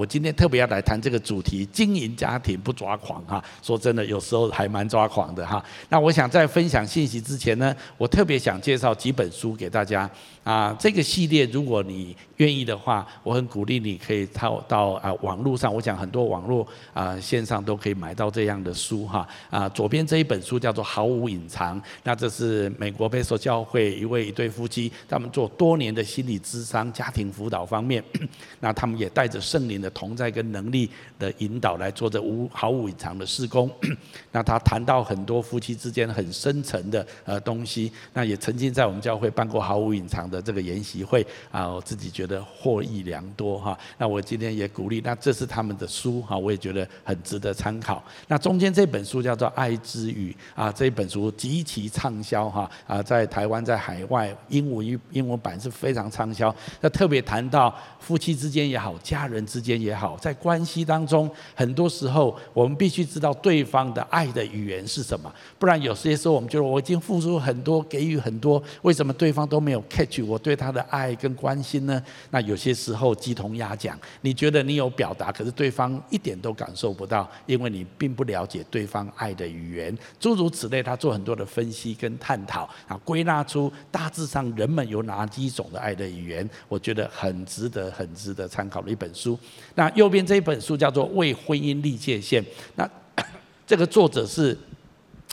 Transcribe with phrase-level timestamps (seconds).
[0.00, 3.44] 我今天特别要来谈这个主题：经营家庭不抓狂哈。
[3.62, 5.62] 说真的，有时候还蛮抓狂的哈。
[5.90, 10.10] 那我想在分享信息之前呢，我特别想介绍几本书给大家
[10.42, 10.74] 啊。
[10.80, 19.28] 这个系列，如果你愿意的话，我很鼓励你可以到到啊网络上，我想很多网络啊线上都可以买到这样的书哈。
[19.50, 28.02] 啊，左边这一本书叫做《毫无隐藏》，那这是美国贝索教会一位一对夫妻，他们做多年的心理咨商、家庭辅导方面，
[28.60, 33.70] 那他们也带着圣灵的同在跟能力的引导来做着无 毫无隐藏的施工。
[34.32, 43.78] 那他谈到很多夫妻之间很深层的呃东西，那也曾经在我们教会办过毫无隐藏的这个研习会啊，我自己觉得获益良多哈。
[43.98, 48.02] 那我今天也鼓励，那这是他们的书哈，我也觉得很值得参考。
[48.28, 56.54] 那中间这本书叫做《爱之语》啊，这本书极其畅销哈啊，在台湾在海外英文英文版是非常畅销。
[56.80, 72.02] 那特别谈到夫妻之间也好，家人之间也好，在关系当中，很多时候我们必须知道对方的爱的语言是什么，不然有些时候我们觉得我已经付出很多，给予很多，为什么对方都没有 catch 我对他的爱跟关心呢？
[72.30, 80.80] 那有些时候鸡同鸭讲，你觉得你有表达，可是对方一点都感受不到，因为你并不了解对方爱的语言，诸如此类。
[80.82, 89.38] 他做很多的分析跟探讨，啊，归纳出大致上人们有哪几种的爱的语言，我觉得很值得、很值得参考的一本书。
[89.74, 92.42] 那右边这一本书叫做《为婚姻立界线》，
[92.76, 92.88] 那
[93.66, 94.56] 这个作者是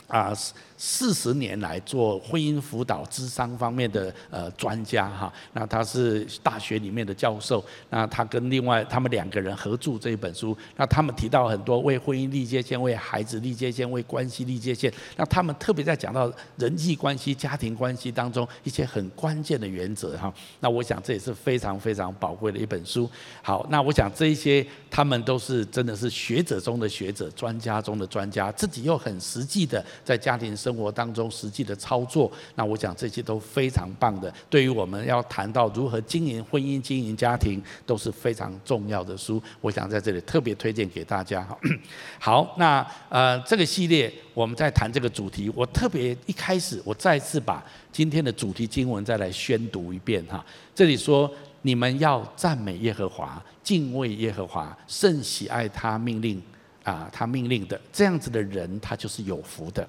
[0.06, 0.32] 啊。
[0.80, 23.10] 四十年来做婚姻辅导、智商方面的呃专家哈，那他是大学里面的教授，那他跟另外他们两个人合著这一本书，那他们提到很多为婚姻立界线、为孩子立界线、为关系立界线，那他们特别在讲到人际关系、家庭关系当中一些很关键的原则哈，那我想这也是非常非常宝贵的一本书。
[23.42, 34.30] 好，那我想这一些他们都是真的是学者中的学者、专家中的专家，自己又很实际的在家庭生活当中实际的操作，那我讲这些都非常棒的。
[34.50, 39.42] 对于我们要谈到如何经营婚姻、经营家庭，都是非常重要的书。
[39.62, 41.48] 我想在这里特别推荐给大家。
[42.20, 50.44] 好，那呃，这个系列我们在谈这个主题，我特别一开始我再次把今天的主题经文再来宣读一遍哈。
[50.74, 51.30] 这里说：
[51.62, 56.42] 你们要赞美耶和华，敬畏耶和华，甚喜爱他命令
[56.82, 59.88] 啊，他命令的这样子的人，他就是有福的。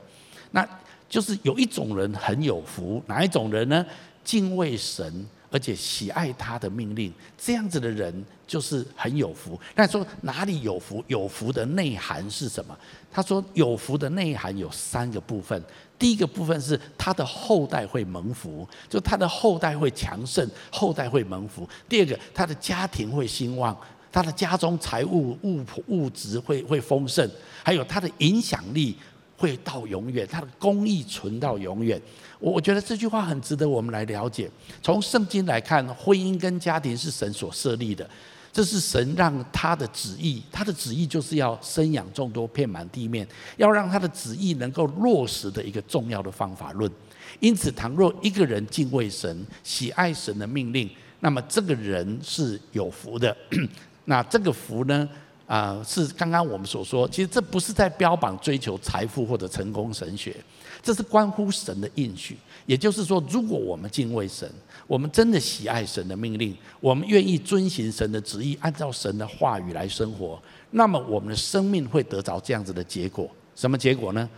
[0.52, 0.68] 那
[1.08, 3.86] 就是有一种人很有福，哪一种人呢？
[4.24, 8.14] 敬畏神，而且喜爱他的命令，这样子的人
[8.46, 9.60] 就是很有福。
[9.76, 11.04] 那说哪里有福？
[11.08, 12.78] 有福的内涵是什么？
[13.12, 15.60] 他说有福的内涵有三个部分。
[15.98, 21.68] 第一个部分是他的后代会蒙福，就他的后代会强盛，后代会蒙福。
[21.88, 23.76] 第二个，他的家庭会兴旺，
[24.12, 27.28] 他的家中财物物物质会会丰盛，
[27.64, 28.96] 还有他的影响力。
[29.40, 32.00] 会到永远，他的公义存到永远。
[32.40, 34.52] 我我觉得这句话很值得我们来了解。
[34.84, 38.08] 从圣经来看，婚姻跟家庭是神所设立的，
[38.52, 46.92] 这是神让他的旨意，他的旨意就是要生养众多，遍满地面，要让他的旨意能够落实的一个重要的方法论。
[47.40, 50.90] 因此，倘若一个人敬畏神，喜爱神的命令，
[51.22, 53.36] 那么这个人是有福的。
[54.04, 55.08] 那这个福呢？
[55.50, 60.36] 啊、是刚刚我们所说，其实这不是在标榜追求财富或者成功神学，
[60.84, 62.38] 这是关乎神的应许。
[62.68, 64.48] 也就是说，如果我们敬畏神，
[64.86, 70.40] 我们真的喜爱神的命令，我们愿意遵行神的旨意，按照神的话语来生活，
[70.70, 73.28] 那么我们的生命会得着这样子的结果。
[73.56, 74.30] 什么结果呢？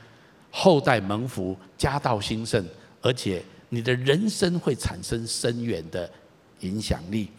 [0.49, 2.65] 后代蒙福，家道兴盛，
[3.01, 6.09] 而且你的人生会产生深远的
[6.61, 7.29] 影响力。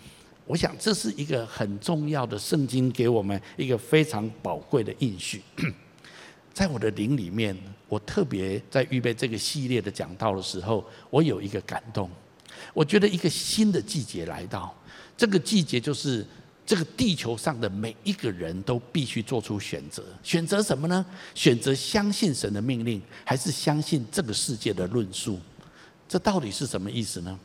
[0.47, 5.43] 我想这是一个很重要的圣经给我们一个非常宝贵的应许。
[6.53, 7.57] 在我的灵里面，
[7.89, 12.11] 我特别在预备这个系列的讲道的时候，我有一个感动。
[12.75, 14.75] 我觉得一个新的季节来到，
[15.17, 16.27] 这个季节就是
[16.67, 20.05] 这个地球上的每一个人都必须做出选择。
[20.23, 21.05] 选择什么呢？
[21.35, 25.41] 选择相信神的命令，还是相信这个世界的论述？
[26.07, 27.41] 这到底是什么意思呢？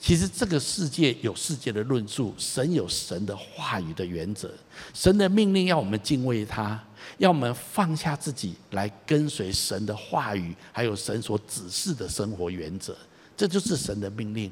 [0.00, 4.48] 其实这个世界有世界的论述，神有神的话语的原则，
[4.94, 6.80] 神的命令要我们敬畏他，
[7.18, 12.96] 要我们放下自己来跟随神的话语，还有神所指示的生活原则，
[13.36, 14.50] 这就是神的命令。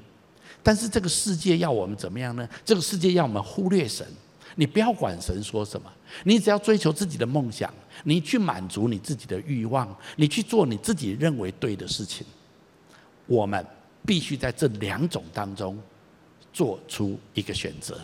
[0.65, 2.47] 但是这个世界要我们怎么样呢？
[2.65, 4.05] 这个世界要我们忽略神，
[4.57, 5.91] 你不要管神说什么，
[6.25, 7.73] 你只要追求自己的梦想，
[8.03, 12.27] 你去满足你自己的欲望，你去做你自己认为对的事情。
[13.27, 13.65] 我们。
[14.07, 15.77] 必须在这两种当中
[16.53, 18.01] 做出一个选择，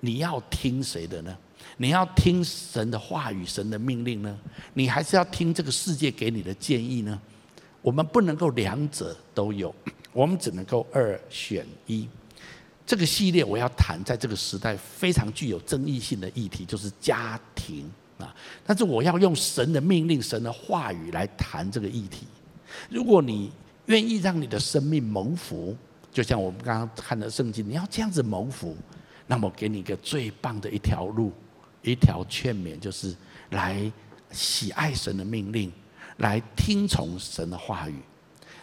[0.00, 1.36] 你要听谁的呢？
[1.76, 4.38] 你要听神的话语、神的命令呢？
[4.74, 7.20] 你还是要听这个世界给你的建议呢？
[7.82, 9.74] 我们不能够两者都有，
[10.12, 12.08] 我们只能够二选一。
[12.86, 18.34] 这个系列我要谈在这个时代非常具有争议性的议题，就是家庭啊。
[18.64, 22.26] 但是我要用神的命令、神的话语来谈这个议题。
[22.88, 23.50] 如果你
[23.86, 25.76] 愿意让你的生命蒙福，
[26.12, 28.76] 就像我们刚刚看的圣经，你要这样子蒙福，
[29.26, 31.32] 那么给你一个最棒的一条路。
[31.86, 33.14] 一条劝勉就是
[33.50, 33.92] 来
[34.30, 35.70] 喜爱神的命令，
[36.16, 37.96] 来听从神的话语。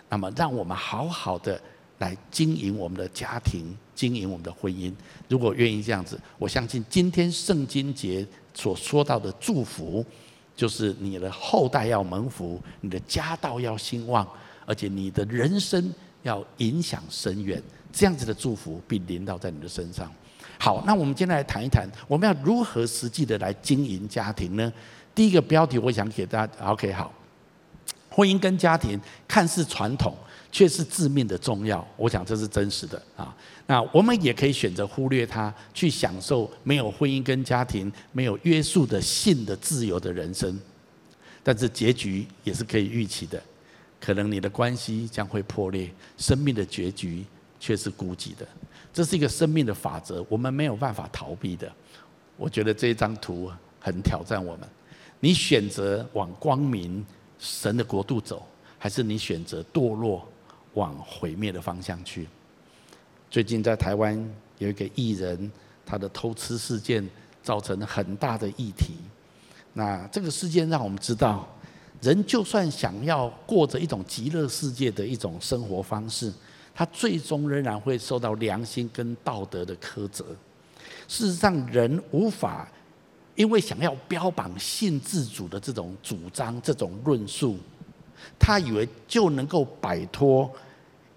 [0.10, 1.62] 那么，让我们好好的
[2.00, 4.92] 来经营我们的家庭，经营我们的婚姻。
[5.30, 10.04] 如果愿意这样子，我相信今天圣经节所说到的祝福，
[10.56, 14.28] 就是你的后代要蒙福，你的家道要兴旺，
[14.72, 17.62] 而且你的人生要影响深远。
[17.92, 20.10] 这样子的祝福必临到在你的身上。
[20.58, 24.72] 好，那我们今天来谈一谈，我们要如何实际的来经营家庭呢？
[25.14, 27.14] 第一个标题，我想给大家，OK，好，
[28.10, 28.98] 婚姻跟家庭
[29.28, 30.16] 看似传统，
[30.54, 31.86] 却是致命的重要。
[31.98, 33.36] 我想这是真实的啊。
[33.68, 40.58] 那我们也可以选择忽略它，去享受没有婚姻跟家庭、没有约束的性的自由的人生。
[41.44, 43.42] 但是结局也是可以预期的，
[44.02, 47.24] 可能你的关系将会破裂，生命的结局
[47.60, 48.46] 却是孤寂的。
[48.92, 51.72] 这是一个生命的法则，我们没有办法逃避的。
[52.36, 53.50] 我觉得这一张图
[53.80, 54.68] 很挑战我们。
[55.20, 57.06] 你选择往光明、
[57.38, 58.46] 神的国度走，
[58.80, 60.28] 还是你选择堕落、
[60.74, 62.28] 往毁灭的方向去？
[63.30, 64.18] 最近在台湾
[64.58, 65.52] 有一个艺人，
[65.86, 67.08] 他的偷吃事件
[67.44, 68.96] 造成了很大的议题。
[69.74, 71.48] 那这个事件让我们知道，
[72.02, 76.34] 人就算想要过着一种极乐世界的一种生活方式。
[76.74, 80.26] 他最终仍然会受到良心跟道德的苛责。
[81.06, 82.66] 事实上，人无法
[83.36, 87.58] 因为想要标榜性自主的这种主张、这种论述，
[88.40, 90.50] 他以为就能够摆脱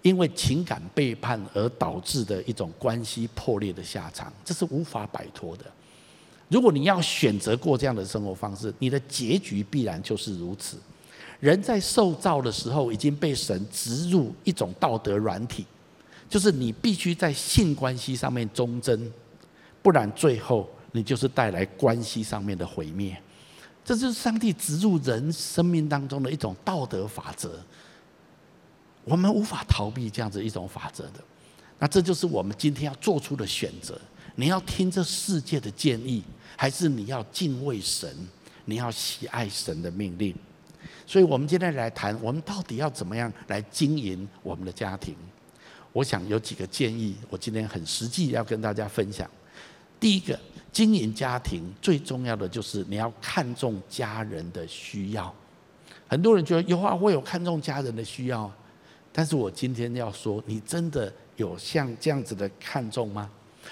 [0.01, 5.65] 因为情感背叛而导致的一种关系破裂的下场，这是无法摆脱的。
[6.47, 10.77] 如果你要选择过这样的生活方式，你的结局必然就是如此。
[11.39, 15.65] 人在受造的时候已经被神植入一种道德软体，
[16.29, 19.11] 就是你必须在性关系上面忠贞，
[19.81, 23.15] 不然最后你就是带来关系上面的毁灭。
[23.83, 27.59] 这就是上帝植入人生命当中的一种道德法则，
[29.03, 31.23] 我们无法逃避这样子一种法则的。
[31.77, 33.99] 那这就是我们今天要做出的选择：
[34.35, 36.23] 你要听这世界的建议，
[36.55, 38.09] 还是你要敬畏神？
[38.65, 40.35] 你要喜爱神的命令？
[41.05, 45.15] 所以，我们今天来谈，我们到底要怎么样来经营我们的家庭？
[45.93, 49.29] 我想有几个建议，我今天很实际要跟大家分享。
[49.99, 50.39] 第一个，
[50.71, 55.33] 经营家庭最重要的就是你要看重家人的需要。
[56.07, 58.51] 很多人觉得有啊，我有看重家人的需要，
[59.13, 63.29] 但是我今天要说，你真的有像这样子的看重吗？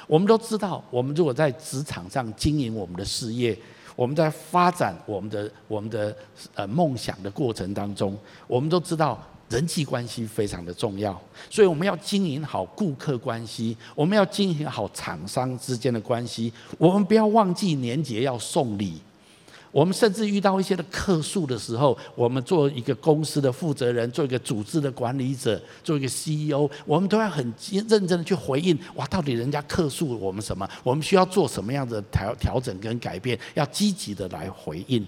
[0.07, 3.57] 我们都知道，我们如果在职场上经营我们的事业。
[3.95, 6.17] 我们在发展我们的我们的
[6.55, 8.17] 呃梦想的过程当中，
[8.47, 11.15] 我们都知道人际关系非常的重要，
[11.47, 18.99] 所以我们要经营好顾客关系，我们要经营好厂商之间的关系，我们不要忘记年节要送礼。
[19.73, 28.77] 我们甚至遇到一些的客诉的时候，我们做一个公司的负责人，做一个组织的管理者，做一个 CEO，我们都要很认真的去回应。
[28.93, 30.69] 哇，到底人家客诉我们什么？
[30.83, 33.37] 我们需要做什么样的调调整跟改变？
[33.55, 35.03] 要积极的来回应。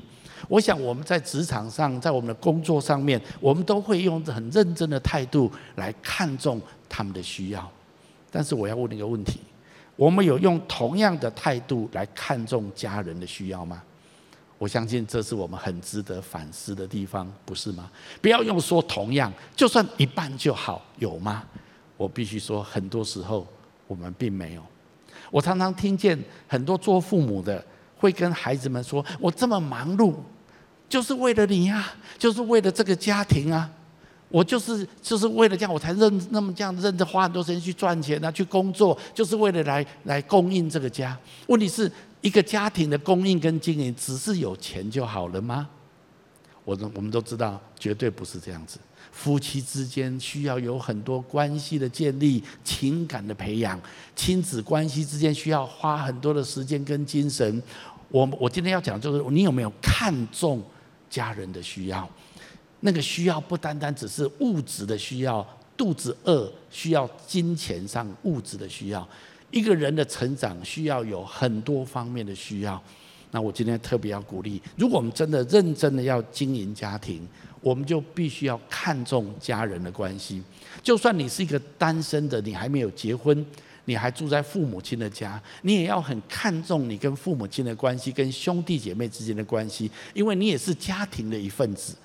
[0.48, 7.72] 我想我们在职场上，在我们的工作上面，我们都会用很认真的态度来看重他们的需要。
[8.32, 9.40] 但是我要问一个问题：
[9.96, 13.84] 我们有用同样的态度来看重家人的需要吗？
[14.58, 17.92] 我相信这是我们很值得反思的地方，不是吗？
[18.22, 21.44] 不要用说同样，就算一半就好，有吗？
[21.98, 23.46] 我必须说，很多时候
[23.86, 24.64] 我们并没有。
[25.30, 27.64] 我常常听见很多做父母的
[27.98, 30.14] 会跟孩子们说：“我这么忙碌，
[30.88, 33.70] 就是为了你呀，就是为了这个家庭啊，
[34.30, 41.18] 我就是就是为了这样，我才认那么这样认真花很多时间去赚钱啊，去工作，就是为了来来供应这个家。
[41.48, 41.92] 问题是。”
[42.26, 45.70] 一个家庭的供应跟经营，只是有钱就好了吗？
[46.64, 48.80] 我我们都知道，绝对不是这样子。
[49.12, 53.80] 夫妻之间需要有很多关系的建立、情感的培养，
[54.16, 57.62] 亲子关系之间需要花很多的时间跟精神。
[58.10, 60.64] 我我今天要讲，就是你有没有看重
[61.08, 62.10] 家人的需要？
[62.80, 69.08] 那个需要不单单只是物质的需要，肚子饿需要金钱上物质的需要。
[69.56, 72.82] 一个人的成长需要有很多方面的需要。
[73.32, 77.26] 那我今天特别要鼓励，如果我们真的认真的要经营家庭，
[77.62, 80.44] 我们就必须要看重家人的关系。
[80.84, 83.46] 就算你是一个单身的，你还没有结婚，
[83.86, 91.96] 你还住在父母亲的家，你也要很看重你跟父母亲的关系，跟兄弟姐妹之间的关系，因为你也是家庭的一份子。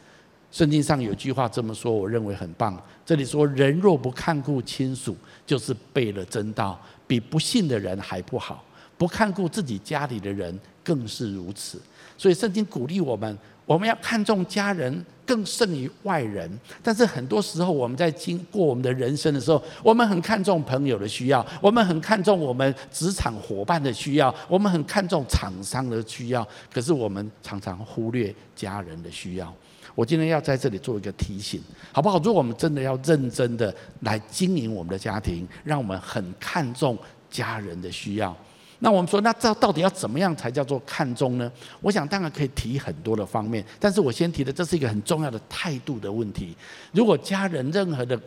[0.51, 2.81] 圣经上有句话这么说，我认为很棒。
[3.07, 5.17] 这里说：“人若不看顾亲属，
[5.47, 8.65] 就是背了真道，比不信的人还不好。
[8.99, 11.81] 不看顾自己家里的人，更是如此。”
[12.19, 16.51] 所以圣经鼓励我们，我们要看重家人更胜于外人。
[16.83, 26.47] 但是很多时候，我们在经过我们的人生的时候，我们很看重朋友的需要，我们很看重我们职场伙伴的需要，我们很看重厂商的需要。
[26.73, 29.55] 可是我们常常忽略家人的需要。
[29.95, 31.61] 我今天要在这里做一个提醒，
[31.93, 32.19] 好不好？
[32.19, 36.97] 如果我们真的要认真的来经营我们的家庭，让我们很看重
[37.31, 38.37] 家人的需要，
[38.79, 41.51] 那我们说，那这到底要怎么样才叫做看重呢？
[41.81, 46.57] 我想当然可以提很多的方面，但是我先提的这是一个很重要的态度的问题。
[46.93, 48.19] 如果家人任何的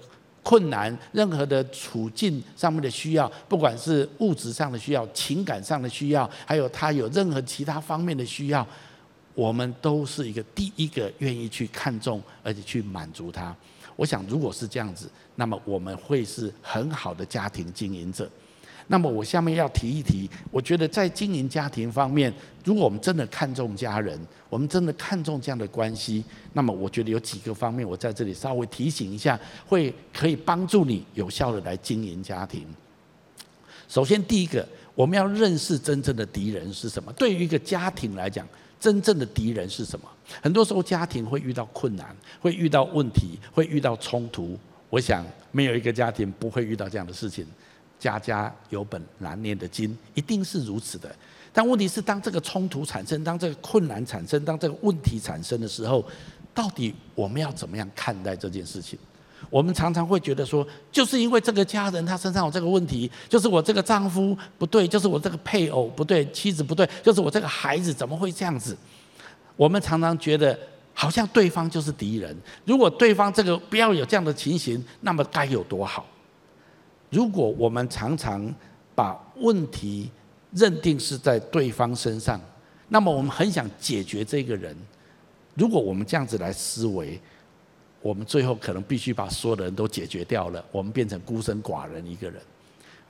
[0.44, 8.66] 困难、任何的处境上面的需要，不管是物质上的需要、情感上的需要，还有他有任何其他方面的需要。
[9.36, 13.56] 我们都是一个第一个愿意去看重，而且去满足他。
[13.96, 18.30] 我想，如果是这样子，那么我们会是很好的家庭经营者。
[18.88, 22.34] 那么我下面要提一提，我觉得在经营家庭方面，
[22.66, 32.68] 如果我们真的看重家人，我们真的看重这样的关系，那么我觉得有几个方面，我在这里稍微提醒一下，会可以帮助你有效的来经营家庭。
[33.88, 37.14] 首先，第一个，我们要认识真正的敌人是什么。
[37.14, 38.46] 对于一个家庭来讲，
[38.84, 40.06] 真正的敌人是什么？
[40.42, 44.60] 很多时候家庭会遇到困难，会遇到问题，会遇到冲突。
[44.90, 47.48] 我想没有一个家庭不会遇到这样的事情。
[47.98, 51.16] 家家有本难念的经，一定是如此的。
[51.54, 56.04] 但问题是，当这个冲突产生，当这个困难产生，当这个问题产生的时候，
[56.54, 59.00] 到底我们要怎么样看待这件事情？
[59.50, 68.78] 我们常常会觉得说，就是因为这个家人他身上有这个问题，就是我这个丈夫不对，就是我这个配偶不对，妻子不对，就是我这个孩子怎么会这样子？
[69.56, 70.58] 我们常常觉得
[70.94, 72.36] 好像对方就是敌人。
[72.66, 76.06] 如果对方这个不要有这样的情形，那么该有多好？
[77.10, 78.52] 如果我们常常
[78.96, 80.10] 把问题
[80.52, 82.42] 认定是在对方身上，
[82.90, 84.76] 那么我们很想解决这个人。
[85.56, 87.20] 如果我们这样子来思维，
[88.04, 92.40] 我们最后可能必须把所有的人都解决掉了，我们变成孤身寡人一个人。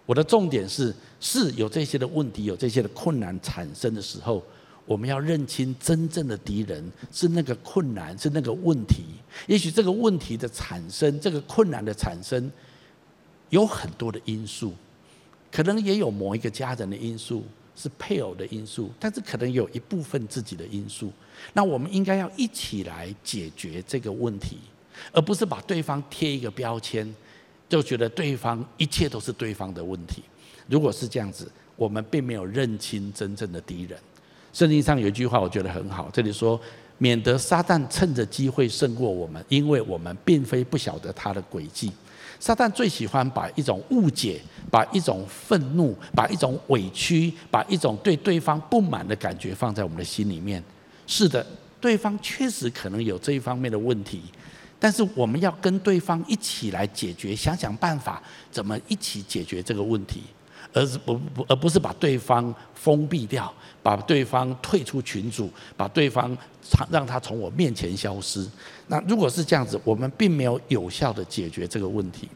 [0.05, 4.43] 我的重点是，是有这些的问题，有这些的困难产生的时候，
[4.85, 9.03] 我们要认清真正的敌人是那个困难，是那个问题。
[9.47, 12.51] 也许这个问题的产生，这个困难的产生，
[13.49, 14.73] 有很多的因素，
[15.51, 17.43] 可能也有某一个家人的因素，
[17.75, 21.11] 是配偶的因素，但是可能有一部分自己的因素。
[21.53, 24.57] 那我们应该要一起来解决这个问题。
[25.11, 27.13] 而不是把对方贴一个标签，
[27.67, 30.23] 就觉得对方一切都是对方的问题。
[30.67, 33.97] 如果是这样子，我们并没有认清真正的敌人。
[34.53, 36.59] 圣经上有一句话，我觉得很好，这里说：
[36.97, 41.91] 免得撒旦趁着机会胜过我们，因为我们并非不晓得他的诡计。
[42.39, 50.61] 撒旦最喜欢把一种误解、把一种愤怒、把一种委屈、把一种对对方不满的感觉放在我们的心里面。
[51.07, 51.45] 是的，
[51.81, 54.21] 对方确实可能有这一方面的问题。
[54.83, 58.21] 但是我们要跟对方一起来解决，想想办法，
[58.51, 60.23] 怎么一起解决这个问题，
[60.73, 63.49] 而是不不而不是把对方封闭掉，
[63.81, 66.37] 把对方退出群组，把对方
[66.91, 68.45] 让他从我面前消失。
[68.87, 72.27] 那如果是这样子，我们并没有有效的解决这个问题。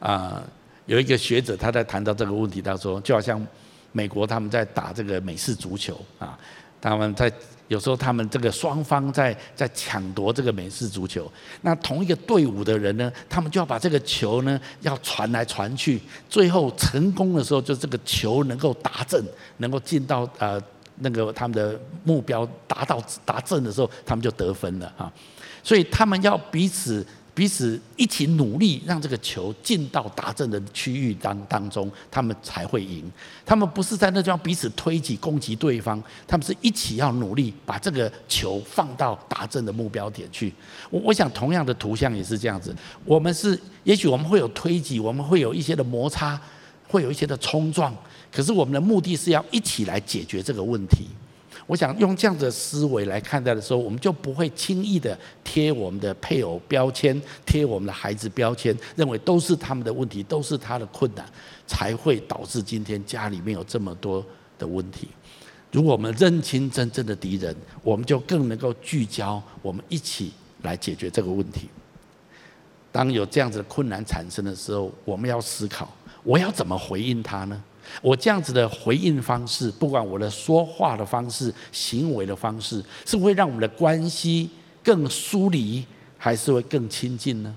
[0.00, 0.42] 啊，
[0.86, 3.46] 有一个学者他在谈到这个问题，他说就好像
[3.92, 6.38] 美国他们在打这个美式足球啊，
[6.80, 7.30] 他们在。
[7.72, 11.30] 有时候他们这个双方在在抢夺这个美式足球，
[11.62, 15.98] 那同一个队伍的人呢，他们就要把这个球呢要传来传去，
[16.28, 19.18] 最后成功的时候，就这个球能够达阵，
[19.56, 20.60] 能够进到呃
[20.98, 25.10] 那个他们的目标达到达阵的时候，他们就得分了啊，
[25.62, 27.06] 所以他们要彼此。
[27.34, 33.10] 彼此一起努力，让这个球进到达阵的区域当当中，他们才会赢。
[33.46, 40.52] 他们不是在那地方彼此推挤攻击对方，他们是一起要努力把这个球放到达阵的目标点去。
[40.90, 42.76] 我我想同样的图像也是这样子。
[43.04, 46.38] 我们是也许我们会有推挤，我们会有一些的摩擦，
[46.86, 47.96] 会有一些的冲撞，
[48.30, 51.06] 可是我们的目的是要一起来解决这个问题。
[51.66, 61.24] 我想用这样的思维来看待的时候，我们就不会轻易的贴我们的配偶标签，贴我们的孩子标签，认为都是他们的问题，都是他的困难，
[61.66, 64.24] 才会导致今天家里面有这么多
[64.58, 65.08] 的问题。
[65.70, 71.68] 如果我们认清真正的敌人，我们就更能够聚焦，我们一起来解决这个问题。
[72.90, 75.88] 当有这样子的困难产生的时候，我们要思考，
[76.22, 77.64] 我要怎么回应他呢？
[78.00, 84.48] 我这样子的回应方式，不管我的说话的方式、行为的方式，是会让我们的关系
[84.82, 85.84] 更疏离，
[86.16, 87.54] 还是会更亲近呢？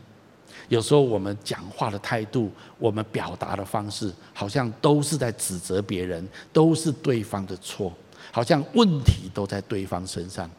[0.67, 7.93] 有时候我们讲话的态度，我们表达的方式，好像都是在指责别人，都是对方的错，
[8.31, 10.49] 好像问题都在对方身上。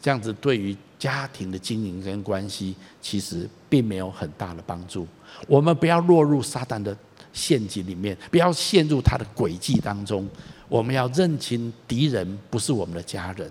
[0.00, 5.06] 这样子对于家庭的经营跟关系，其实并没有很大的帮助。
[5.46, 6.96] 我们不要落入撒旦的
[7.32, 10.28] 陷阱里面，不要陷入他的诡计当中。
[10.68, 13.50] 我们要认清敌人不是我们的家人。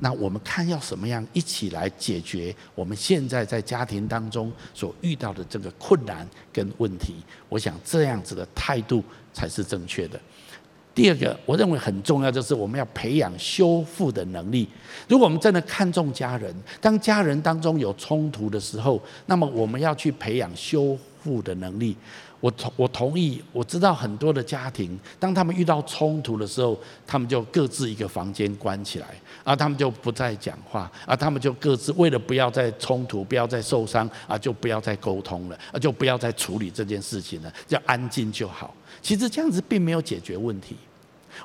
[0.00, 7.14] 那我们看要什么样一起来解决我们现在在家庭当中所遇到的这个困难跟问题。
[7.48, 10.20] 我想这样子的态度才是正确的。
[10.94, 14.68] 第二个，我认为很重要，就是我们要培养修复的能力。
[15.08, 21.96] 如果我们真的看重家人，当家人当中有冲突的时候，那么我们要去培养修复的能力。
[22.40, 29.08] 我同我同意，我知道很多的家庭，当他们遇到冲突的时候，他们就各自一个房间关起来，
[29.42, 38.72] 啊，他们就不再讲话，啊，他们就各自为了不要再冲突，不要再受伤，啊，就不要再沟通了，啊，就不要再处理这件事情了，要安静就好。
[39.02, 40.76] 其实这样子并没有解决问题。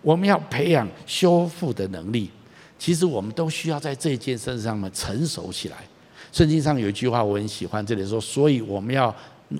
[0.03, 2.29] 我们要培养修复的能力，
[2.77, 5.77] 其实我们都需要在这件事上面成熟起来。
[6.31, 9.13] 圣经上有一句话我很喜欢，这里说，所以我们要。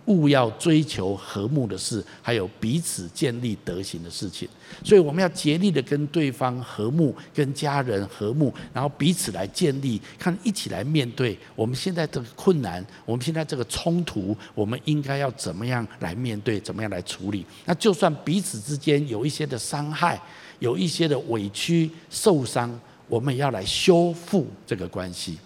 [0.06, 4.48] 务要追求和睦的事，还有彼此建立德行的事情。
[4.84, 17.46] 所以我们要竭力的跟对方和睦，跟家人和睦，然后彼此来建立，看一起来面对我们现在这个困难，我们现在这个冲突，我们应该要怎么样来面对，怎么样来处理？
[17.66, 20.20] 那就算彼此之间有一些的伤害，
[20.60, 25.38] 有一些的委屈、受伤，我们也要来修复这个关系。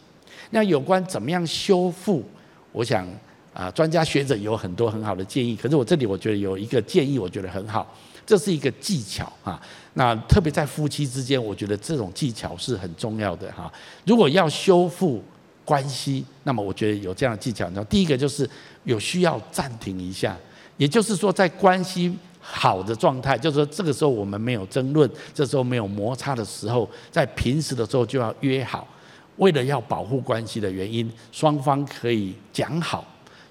[0.51, 2.23] 那有关怎么样修复，
[2.71, 3.07] 我想。
[3.57, 7.91] 啊，专家学者有很多很好的建议，可是我这里我觉得有一个建议，我觉得很好，
[8.23, 9.59] 这是一个技巧啊。
[9.95, 13.73] 那特别在夫妻之间，我觉得这种技巧是很重要的哈。
[14.05, 15.23] 如果要修复
[15.65, 17.67] 关系，那么我觉得有这样的技巧。
[17.73, 18.47] 那第一个就是
[18.83, 20.37] 有需要暂停一下，
[20.77, 28.87] 也就是说，在关系好的状态，就是说这个时候我们没有争论，这时候没有摩擦的时候，在平时的时候就要约好，
[29.37, 33.03] 为了要保护关系的原因，双方可以讲好。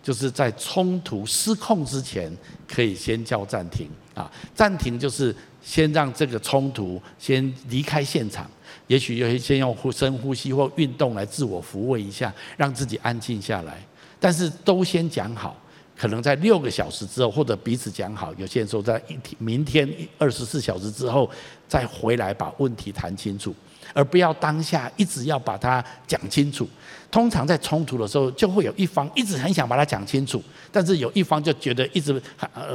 [0.06, 2.30] 就是在冲突失控之前，
[2.72, 4.30] 可以先叫暂停啊！
[4.54, 8.48] 暂停就是先让这个冲突先离开现场，
[8.86, 13.84] 也许有先用呼深呼吸或运动来自我抚慰一下，让自己安静下来。
[14.20, 15.56] 但是都先讲好，
[15.96, 21.28] 可能在六个小时之后，或者彼此讲好，有些人说在一天明天二十四小时之后
[21.66, 23.52] 再回来把问题谈清楚。
[23.92, 26.68] 而不要当下一直要把它讲清楚。
[27.10, 32.20] 通常在冲突的时候，就会有一方一直很想把它讲清楚，但是有一方就觉得一直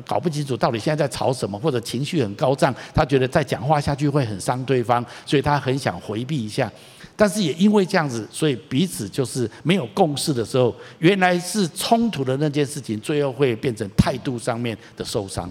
[0.05, 6.71] 搞不清楚到底现在在吵什么，或者情绪很高涨，他觉得再讲话下去会很伤对方，所以他很想回避一下。
[7.15, 15.47] 但是也因为这样子，所以彼此就是没有共识的时候，原来是冲突的那件事情，最后会变成态度上面的受伤。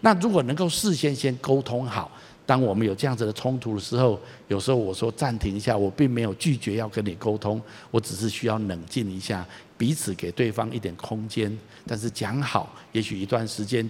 [0.00, 2.10] 那如果能够事先先沟通好。
[2.50, 9.46] 当我们有这样子的冲突的时候，有时候我说暂停一下，我并没有拒绝要跟你沟通，我只是需要冷静一下，
[9.78, 13.88] 彼此给对方一点空间，但是讲好，也许一段时间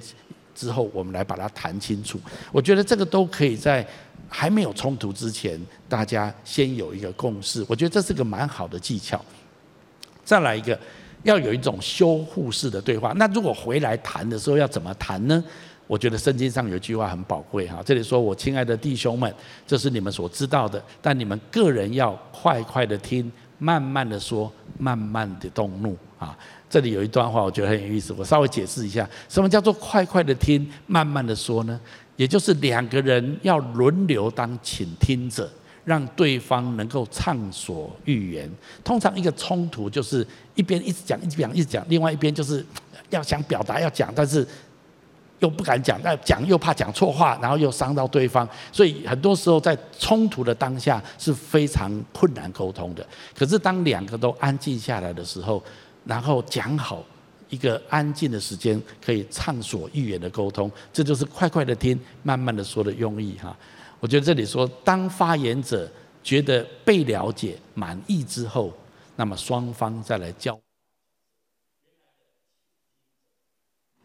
[0.55, 2.20] 之后，我们来把它谈清楚。
[2.53, 3.87] 我觉得这个都可以在
[4.29, 7.64] 还没有冲突之前，大家先有一个共识。
[7.66, 9.25] 我觉得这是个蛮好的技巧。
[10.23, 10.79] 再来一个，
[11.23, 13.14] 要有一种修复式的对话。
[13.16, 15.42] 那如果回来谈的时候要怎么谈呢？
[15.90, 19.35] 我觉得圣经上有一句话很宝贵哈，这里说：“我亲爱的弟兄们，
[19.66, 26.38] 这是你们所知道的，但你们个人要快快的听，慢慢的说，慢慢的动怒啊。”
[26.70, 31.81] 这里有一段话，我觉得很有意思，我稍微解释一下，什么叫做快快的听，慢慢的说呢？
[32.14, 35.50] 也就是两个人要轮流当倾听者，
[35.85, 38.48] 让对方能够畅所欲言。
[38.85, 40.24] 通常一个冲突就是
[40.55, 42.64] 一边一直讲，一直讲，一直讲，另外一边就是
[43.09, 44.46] 要想表达要讲，但是。
[45.40, 53.05] 又不敢讲，那讲又怕讲错话，然后又伤到对方，所以很多时候在冲突的当下是非常困难沟通的。
[53.35, 55.62] 可是当两个都安静下来的时候，
[56.05, 57.03] 然后讲好
[57.48, 63.57] 一个安静的时间，可以畅所欲言的沟通，这就是快快的听，慢慢的说的用意哈。
[63.98, 65.90] 我觉得这里说，当发言者
[66.22, 68.72] 觉得被了解、满意之后，
[69.16, 70.59] 那么双方再来交。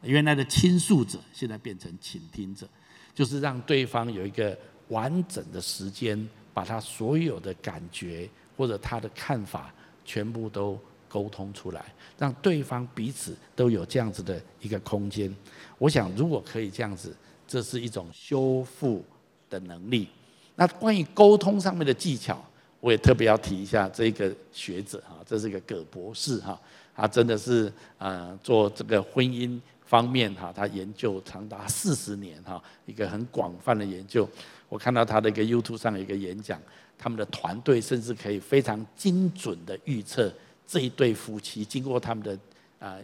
[0.06, 2.68] 原来的倾诉者，现在变成倾听者，
[3.14, 4.58] 就是让对方有一个
[4.90, 9.74] 完整的时间，把他所有的感觉或者他的看法
[10.06, 11.86] 全部都沟通出来，
[12.18, 15.34] 让对方彼此都有这样子的一个空间。
[15.78, 17.16] 我想，如果可以这样子，
[17.48, 19.04] 这是一种修复
[19.50, 20.08] 的能力。
[20.56, 22.44] 那关于沟通上面的技巧，
[22.80, 26.60] 我也特别要提一下这个学者哈，这是一个葛博士哈，
[26.96, 34.28] 他真的是呃做这个婚姻方面哈，他研究长达四十年哈，一个很广泛的研究。
[34.68, 36.60] 我看到他的一个 YouTube 上有一个演讲，
[36.98, 40.34] 他们的团队甚至可以非常精准的预测
[40.66, 42.38] 这一对夫妻经过他们的
[42.80, 43.00] 呃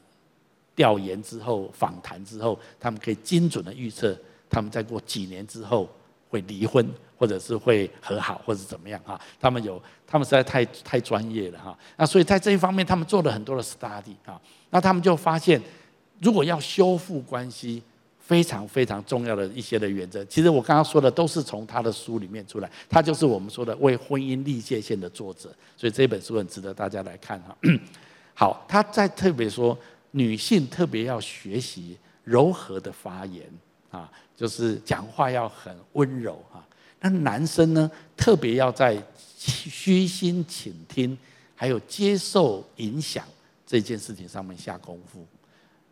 [0.76, 4.18] 调研之后、访谈之后，他们可以精准的预测
[4.50, 5.90] 他们再过几年之后
[6.30, 6.88] 会离婚。
[7.22, 9.22] 或者是会和好，或者怎么样哈？
[9.40, 11.78] 他们有，他们实在太太专业了哈。
[11.96, 14.42] 那所以在这一方面，他们做了很多的 study 啊。
[14.72, 15.62] 那他们就发现，
[16.22, 17.82] 如果要修复关系，
[18.20, 22.72] 非常非常重要的一些的原则，其实我刚刚说的都是从他的书里面出来。
[22.88, 27.58] 他就是我们说的为婚姻立界线的作者，所以这本书很值得大家来看哈。
[28.34, 29.78] 好，他在特别说，
[30.12, 33.46] 女性特别要学习柔和的发言
[33.90, 36.64] 啊，就是讲话要很温柔哈。
[37.02, 38.96] 那男生呢，特别要在
[39.38, 41.18] 虚心倾听，
[41.56, 43.26] 还有接受影响
[43.66, 45.26] 这件事情上面下功夫。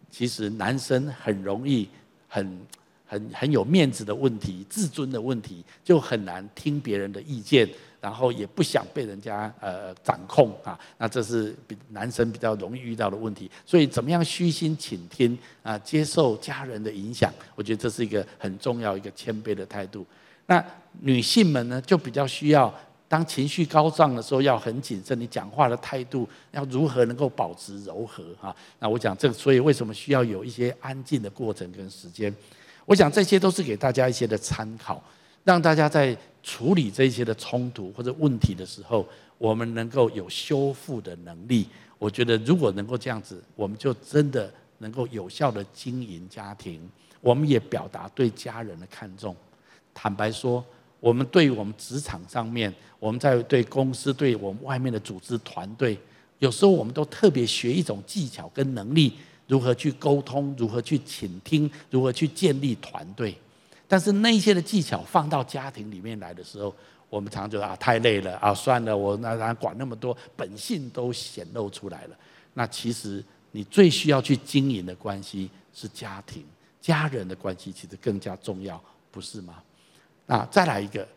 [0.10, 1.88] 其实男生很容易
[2.28, 2.60] 很
[3.06, 7.68] 很很有面子的问题、自尊的问题，就很难听别人的意见，
[8.00, 10.80] 然后也不想被人家呃掌控啊。
[10.98, 13.50] 那这是比男生比较容易遇到的问题。
[13.66, 20.06] 所以，怎么样虚心倾听啊，接受家人的影响，我觉得这是一个很重要一个谦卑的态度。
[20.46, 20.64] 那
[21.02, 22.74] 女性们呢，就比较需要
[23.10, 25.20] 当情绪高涨的时候，要很谨慎。
[25.20, 28.56] 你讲话的态度要如何能够保持柔和哈？
[28.78, 32.34] 那我讲这个，所以为什么需要有一些安静的过程跟时间？
[32.86, 35.04] 我想这些都是给大家一些的参考，
[35.44, 39.04] 让大家在处理这些的冲突或者问题的时候，
[39.40, 41.68] 我们能够有修复的能力。
[41.98, 46.88] 我觉得如果能够这样子，我们就真的能够有效的经营家庭，
[47.22, 49.36] 我们也表达对家人的看重。
[49.94, 50.64] 坦白说，
[51.00, 55.98] 我们对于我们职场上面，我们在对公司、对我们外面的组织团队，
[56.40, 59.14] 有时候我们都特别学一种技巧跟能力，
[59.48, 63.36] 如何去沟通，如何去倾听，如何去建立团队。
[63.88, 66.76] 但是那些的技巧放到家庭里面来的时候，
[67.10, 72.16] 我们常常就啊太累了啊，算了，我那哪管那么多，本性都显露出来了。
[72.54, 76.44] 那其实你最需要去经营的关系是家庭、
[76.80, 79.56] 家人的关系，其实更加重要，不是吗？
[80.30, 81.08] 那再来一个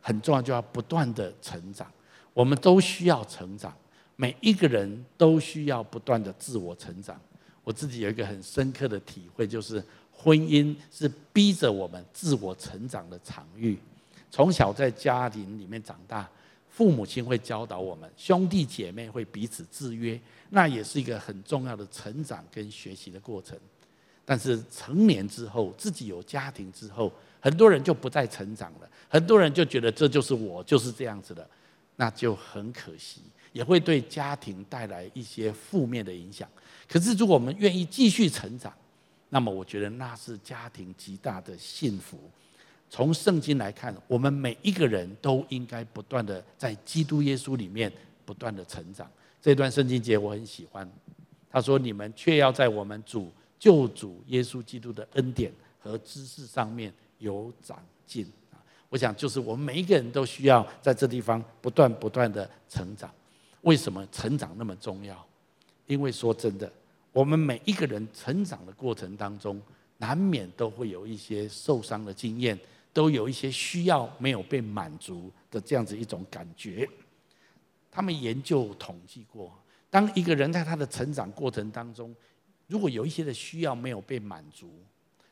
[0.00, 1.86] 很重要，就要不断的成长。
[2.32, 3.76] 我们都需要成长，
[4.16, 7.20] 每一个人都需要不断的自我成长。
[7.62, 13.78] 我自己有一个很深刻的体会，就是婚姻是逼着我们自我成长的场域。
[14.30, 16.26] 从小在家庭里面长大，
[16.70, 23.58] 父母亲会教导我们，兄弟姐妹会彼此制约，那也是一个很重要的成长跟学习的过程。
[24.24, 27.12] 但是成年之后，自己有家庭之后，
[27.44, 31.46] 很多人就不再成长了，很多人就觉得这就是我就是这样子的，
[31.96, 33.20] 那就很可惜，
[33.52, 36.48] 也会对家庭带来一些负面的影响。
[36.88, 38.72] 可是如果我们愿意继续成长，
[39.28, 42.18] 那么我觉得那是家庭极大的幸福。
[42.88, 47.92] 从圣经来看，我们每一个人都应该不断的在基督耶稣里面
[48.24, 49.06] 不断的成长。
[49.42, 50.90] 这段圣经节我很喜欢，
[51.50, 56.90] 他说：“你们却要在我们主救主耶稣基督的恩典和知识上面。”
[57.24, 58.60] 有长进啊！
[58.90, 63.10] 我想就是我们每一个人都需要在这地方不断不断的成长。
[63.62, 65.26] 为什么成长那么重要？
[65.86, 66.70] 因为说真的，
[67.12, 69.60] 我们每一个人成长的过程当中，
[69.96, 72.58] 难免都会有一些受伤的经验，
[72.92, 76.86] 都有一些需要没有被满足的这样子一种感觉。
[77.90, 79.50] 他们研究统计过，
[79.88, 82.14] 当一个人在他的成长过程当中，
[82.66, 84.70] 如果有一些的需要没有被满足，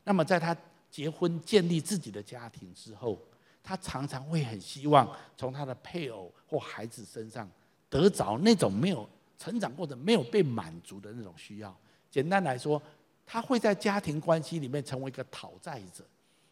[0.04, 0.56] 那么在他
[0.92, 3.18] 结婚建立自己的家庭之后，
[3.64, 7.50] 他常常会很希望从他的配偶或孩子身上
[7.88, 11.74] 得着那种没有成长过程没有被满足的那种需要。
[12.10, 12.80] 简单来说，
[13.24, 16.04] 他会在家庭关系里面成为一个讨债者。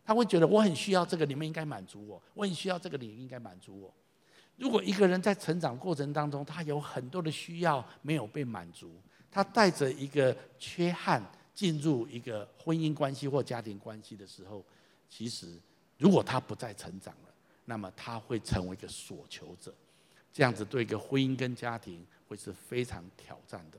[0.02, 3.92] 他会觉得我很需要这个，你们应该满足我；我很需要这个，你应该满足我。
[4.56, 8.90] 如果一个人在成长过程当中，他有很多的需要没有被满足，
[9.30, 11.22] 他带着一个缺憾。
[11.54, 14.64] 进入一个婚姻关系或家庭关系的时候，
[15.08, 15.46] 其实
[15.98, 17.32] 如果他不再成长了，
[17.64, 19.72] 那么他会成为一个索求者，
[20.32, 23.78] 这样子对一个婚姻跟家庭会是非常挑战的。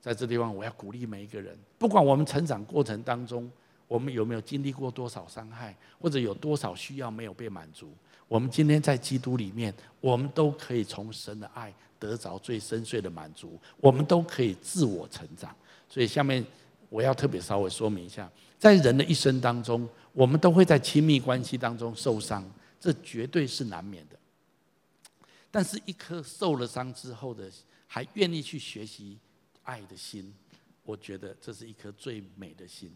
[0.00, 3.48] 在这地方，我要鼓励每一个人，不管我们成长过程当中，
[3.86, 7.92] 我们有没有经历过多少伤害，或者有多少需要没有被满足，
[8.26, 15.54] 我们今天在基督里面，我们都可以从神的爱得着最深邃的满足，我们都可以自我成长。
[15.88, 16.44] 所以下面
[16.92, 22.44] 我要特别稍微说明一下，在人的一生当中，我们都会在亲密关系当中受伤，
[22.78, 24.18] 这绝对是难免的。
[25.50, 27.50] 但是，一颗受了伤之后的
[27.86, 29.18] 还愿意去学习
[29.62, 30.34] 爱的心，
[30.82, 32.94] 我觉得这是一颗最美的心。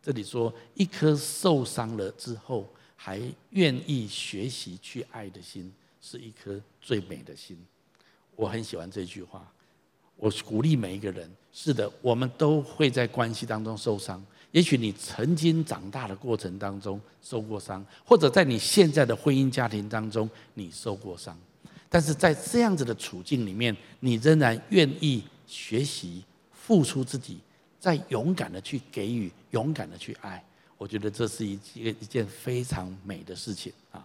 [0.00, 7.58] 这里说，一颗受伤了之后还愿意学习去爱的心，是一颗最美的心。
[8.36, 9.52] 我很喜欢这句话。
[10.16, 14.24] 我鼓励每一个人，是的，我们都会在关系当中受伤。
[14.52, 21.36] 也许你曾经长大的过程当中受过伤，或者在你现在的婚姻家庭当中你受过伤，
[21.88, 27.38] 但是在这样子的处境里面，你仍然愿意学习付出自己。
[27.78, 30.42] 再勇敢的去给予，勇敢的去爱，
[30.76, 34.04] 我觉得这是一一个一件非常美的事情啊。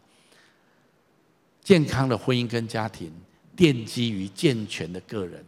[1.63, 3.12] 健康的婚姻跟家庭
[3.58, 5.43] 奠基于健全的个人，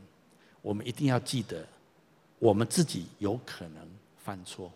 [0.64, 1.64] 我们一定要记得，
[2.40, 3.88] 我们自己有可能
[4.26, 4.72] 犯错。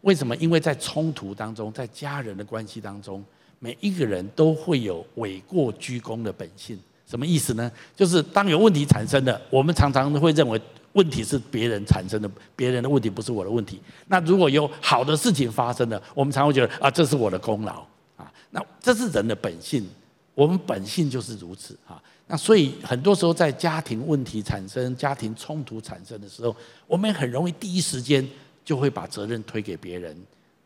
[0.00, 0.34] 为什么？
[0.38, 3.24] 因为在冲突当中，在家人的关系当中，
[3.60, 6.76] 每一个人都会有诿过居功的本性。
[7.06, 7.70] 什么意思呢？
[7.94, 10.60] 就是当有问题产生的，我们常常会认为。
[10.94, 13.80] 问题是别人产生的，别人的问题不是我的问题。
[14.08, 17.86] 那如果有好的事情发生了，我们常会觉得啊，这是我的功劳
[18.16, 18.32] 啊。
[18.50, 19.86] 那这是人的本性，
[20.34, 22.02] 我们本性就是如此啊。
[22.30, 26.54] 那所以很多时候在家庭问题产生、家庭冲突产生的时候，
[26.86, 28.24] 我们很容易第一时间
[28.64, 30.14] 就会把责任推给别人，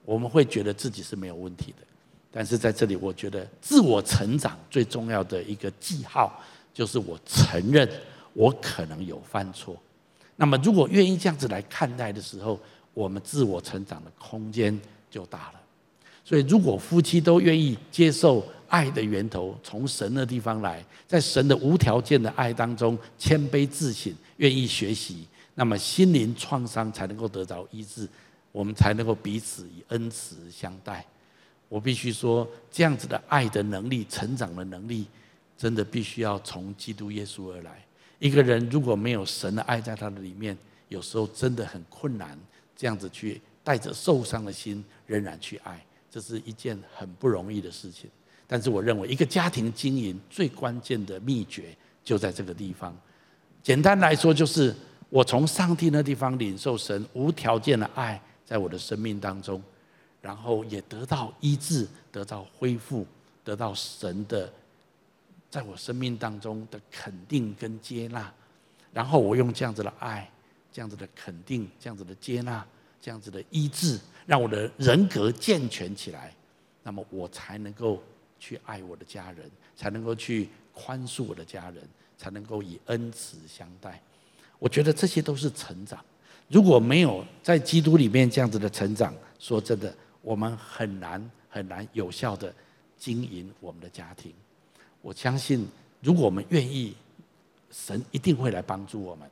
[0.04, 1.86] 我们会觉得自己是没有问题的。
[2.32, 6.42] 但是在这里，我觉得自我成长最重要的一个记号，
[6.74, 7.88] 就是我承认
[8.32, 9.76] 我可能有犯错。
[10.34, 12.58] 那么，如果愿意这样子来看待的时候，
[12.94, 14.76] 我们自我成长的空间
[15.10, 15.60] 就大了。
[16.24, 28.08] 所以，如果夫妻都愿意接受爱的源头从神的地方来，在神的无条件的爱当中谦卑自省，愿意学习，那么心灵创伤才能够得到医治，
[28.50, 31.04] 我们才能够彼此以恩慈相待。
[31.68, 35.06] 我必须说，这样子的爱的能力、成长的能力，
[35.58, 37.84] 真的必须要从基督耶稣而来。
[38.18, 40.56] 一个人如果没有神的爱在他的里面，
[40.88, 42.38] 有时候真的很困难，
[42.74, 48.08] 这样子去带着受伤的心仍然去爱，这是一件很不容易的事情。
[48.52, 52.94] 但是我认为，一个家庭经营最关键的秘诀就在这个地方。
[53.62, 54.76] 简单来说，就是
[55.08, 59.62] 我从上帝那地方领受神无条件的爱，在我的生命当中，
[60.20, 63.06] 然后也得到医治，得到恢复，
[63.42, 64.52] 得到神的。
[65.48, 68.30] 在我生命当中的肯定跟接纳，
[68.92, 70.30] 然后我用这样子的爱、
[70.70, 72.62] 这样子的肯定、这样子的接纳、
[73.00, 76.34] 这样子的医治，让我的人格健全起来，
[76.82, 78.02] 那么我才能够
[78.42, 81.80] 去爱我的家人，才能够去宽恕我的家人，
[82.18, 84.02] 才能够以恩慈相待。
[84.58, 86.04] 我觉得这些都是成长。
[86.48, 92.52] 如果没有在基督里面这样子的成长，说真的，我们很难很难有效的
[92.98, 94.32] 经营我们的家庭。
[95.02, 95.64] 我相信，
[96.00, 96.96] 如果我们愿意，
[97.70, 99.30] 神一定会来帮助我们。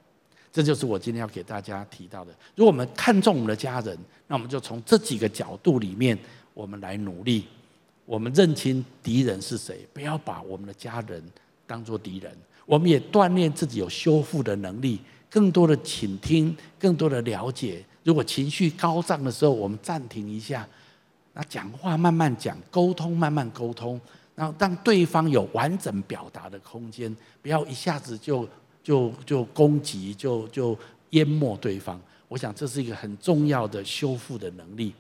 [0.53, 2.33] 这就是我今天要给大家提到的。
[2.55, 6.16] 如果我们看重我们的家人，那我们就从这几个角度里面，
[6.55, 7.49] 我们来努力。
[8.11, 11.23] 我们认清敌人是谁，不要把我们的家人
[11.64, 12.37] 当做敌人。
[12.66, 14.99] 我们也锻炼自己有修复的能力，
[15.31, 17.85] 更多的倾听，更多的了解。
[18.03, 20.68] 如果情绪高涨的时候，我们暂停一下，
[21.35, 24.01] 那讲话慢慢讲，沟通慢慢沟通。
[24.35, 28.44] 然后让对方有完整表达的空间，不要一下子就
[28.83, 30.77] 就就攻击，就就
[31.11, 32.01] 淹没对方。
[32.27, 34.92] 我想这是一个很重要的修复的能力。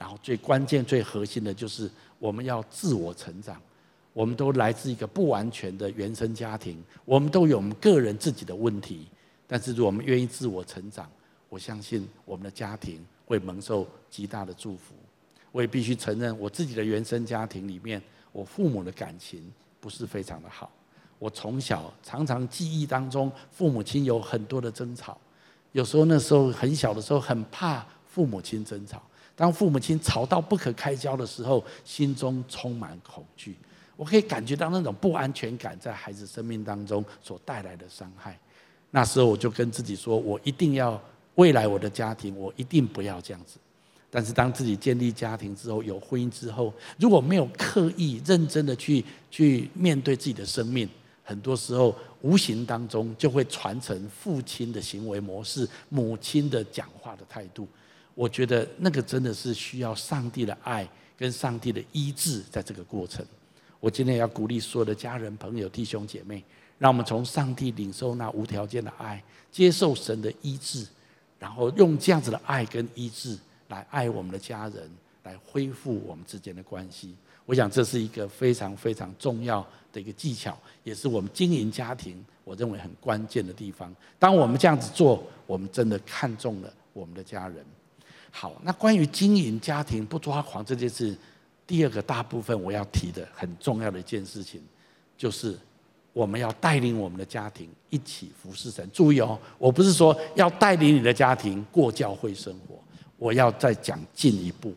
[0.00, 3.60] 然后最关键、最核心的就是我们要自我成长。
[4.14, 9.06] 我们都来自一个不完全的原生家庭，我们都有我们个人自己的问题。
[9.46, 11.08] 但是如果我们愿意自我成长，
[11.50, 14.94] 我相信我们的家庭会蒙受极大的祝福。
[15.52, 18.00] 我也必须承认，我自己的原生家庭里面。
[18.32, 19.42] 我父母的感情
[19.80, 20.70] 不是非常的好，
[21.18, 25.18] 我从小常常记忆当中，父母亲有很多的争吵，
[25.72, 29.02] 有时候那时候很小的时候很怕父母亲争吵，
[29.40, 33.56] 当父母亲吵到不可开交的时候，心中充满恐惧，
[33.96, 38.38] 我可以感觉到那种不安全感在孩子生命当中所带来的伤害。
[38.90, 41.02] 那时候我就跟自己说，我一定要
[41.36, 43.58] 未来我的家庭，我一定不要这样子。
[44.10, 50.86] 但是当自己建立家庭之后，有婚姻之后，如果没有刻意认真的去去面对自己的生命，
[51.24, 57.66] 很多时候无形当中就会传承父亲的行为模式、母亲的讲话的态度。
[58.20, 63.24] 我觉得那个真的是需要上帝的爱跟上帝的医治，在这个过程。
[63.80, 66.44] 我今天要鼓励所有的家人、朋友、弟兄姐妹，
[66.78, 70.86] 让我们从上帝领受那无条件的爱，接受神的医治，
[71.38, 73.38] 然后用这样子的爱跟医治。
[73.68, 74.90] 来爱我们的家人，
[75.22, 77.14] 来恢复我们之间的关系。
[77.46, 83.90] 我想这是一个非常非常重要的一个技巧，也是我们经营家庭我认为很关键的地方。
[84.18, 87.64] 当我们这样子做，我们真的看中了我们的家人。
[88.30, 91.16] 好，那关于经营家庭不抓狂这件事，
[91.66, 94.62] 第二个大部分我要提的很重要的一件事情，
[95.16, 95.58] 就是
[96.12, 98.88] 我们要带领我们的家庭一起服侍神。
[98.92, 102.76] 注意哦，我不是说要带领你的家庭过教会生活。
[103.18, 104.74] 我要再讲进一步，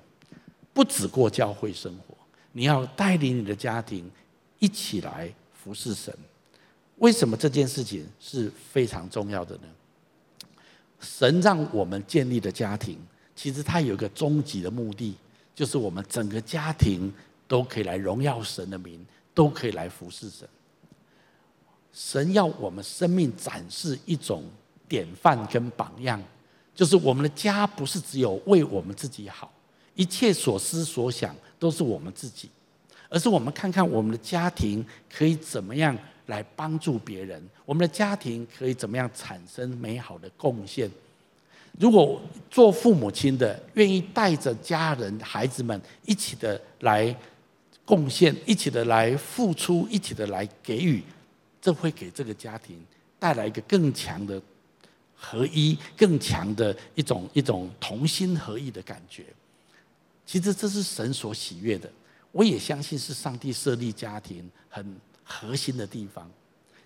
[0.73, 2.13] 不只过教会生活，
[2.51, 4.11] 你要带领你的家庭
[4.59, 6.13] 一起来服侍神。
[6.97, 9.63] 为什么这件事情是非常重要的呢？
[10.99, 12.97] 神让我们建立的家庭，
[13.35, 15.15] 其实它有一个终极的目的，
[15.55, 17.11] 就是我们整个家庭
[17.47, 20.47] 都可以来荣耀神的名，都可以来服侍神。
[21.91, 24.43] 神要我们生命展示一种
[24.87, 26.21] 典范跟榜样。
[26.75, 29.53] 就是我们的家不是只有为我们自己好，
[29.93, 32.49] 一切所思所想都是我们自己，
[33.09, 40.89] 而是我们看看我们的家庭可以怎么样来帮助别人，我们的家庭可以怎么样产生美好的贡献。
[41.79, 47.15] 如果做父母亲的愿意带着家人、孩子们一起的来
[47.85, 51.03] 贡献，一起的来付出，一起的来给予，
[51.61, 52.83] 这会给这个家庭
[53.19, 54.41] 带来一个更强的。
[55.25, 59.23] 合一更强的一种一种同心合意的感觉，
[60.25, 61.89] 其实这是神所喜悦的。
[62.33, 64.85] 我也相信是上帝设立家庭很
[65.23, 66.29] 核心的地方。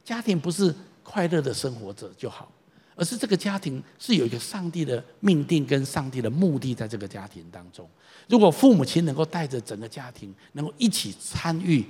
[0.06, 0.72] 家庭不是
[1.02, 2.52] 快乐的生活着就好，
[2.98, 7.88] 而是这个家庭是有一个上帝的命定跟上帝的目的在这个家庭当中。
[8.28, 11.86] 如果父母亲能够带着整个家庭，能够一起参与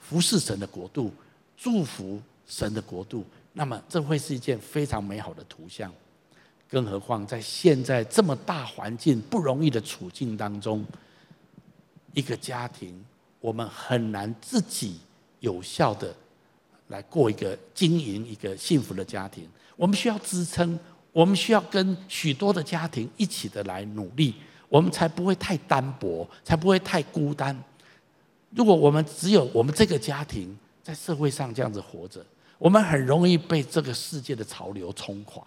[0.00, 1.12] 服侍神的国度，
[1.56, 3.24] 祝福神的国度。
[3.52, 5.92] 那么这会是一件非常美好的图像，
[6.68, 10.84] 更何况在现在这么大环境不容易的处境当中，
[12.12, 13.02] 一个家庭
[13.40, 14.98] 我们很难自己
[15.40, 16.14] 有效的
[16.88, 20.78] 来过一个经营一个幸福的家庭，我们需要支撑，
[21.12, 24.34] 我们需要跟许多的家庭一起的来努力，
[24.68, 27.56] 我们才不会太单薄，才不会太孤单。
[28.50, 32.22] 如果我们只有我们这个家庭在社会上这样子活着。
[32.58, 35.40] 我们很容易被这个世界的潮流冲垮，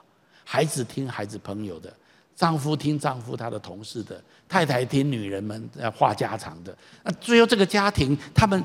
[0.45, 1.93] 孩子听孩子朋友的，
[2.33, 8.63] 丈夫听丈夫他的同事的，太太听女人们呃话家常的，那最后这个家庭他们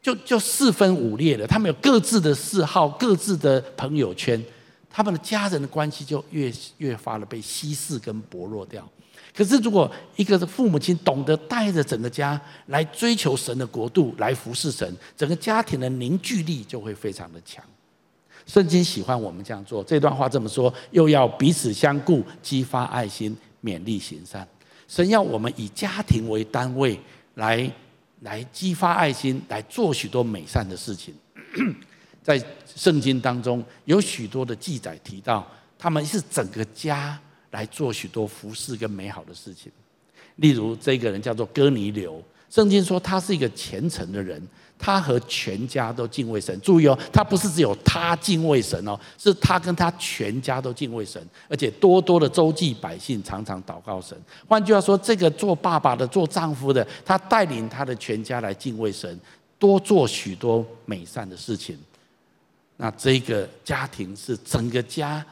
[0.00, 4.40] 就就四分五裂了，他们有各自的嗜好，各自的朋友圈，
[4.90, 8.86] 他们的家人的关系就越越发的被稀释跟薄弱掉。
[9.32, 17.64] 可是，如果一个父母亲懂得带着整个家来追求神的国度，来服侍神，整个家庭的凝聚力就会非常的强。
[18.44, 19.84] 圣经喜欢我们这样做。
[19.84, 24.46] 这段话这么说，又要彼此相顾，激发爱心，勉励行善。
[24.88, 26.98] 神要我们以家庭为单位
[27.36, 27.70] 来
[28.22, 31.14] 来激发爱心，来做许多美善的事情。
[32.22, 32.42] 在
[32.76, 35.46] 圣经当中有许多的记载提到，
[35.78, 37.18] 他们是整个家
[37.50, 39.70] 来做许多服侍跟美好的事情。
[40.36, 44.40] 例如，这个人叫做哥尼流，圣经说他是一个虔诚的人。
[44.82, 46.58] 他和全家都敬畏神。
[46.62, 54.16] 注意哦，他不是只有他敬畏神哦，是他跟他全家都敬畏神，而且多多的周济百姓，常常祷告神。
[54.48, 59.20] 换句话说，这个做爸爸的、做丈夫的，他带领他的全家来敬畏神，
[59.58, 61.78] 多做许多美善的事情。
[62.82, 65.22] 那这个家庭是整个家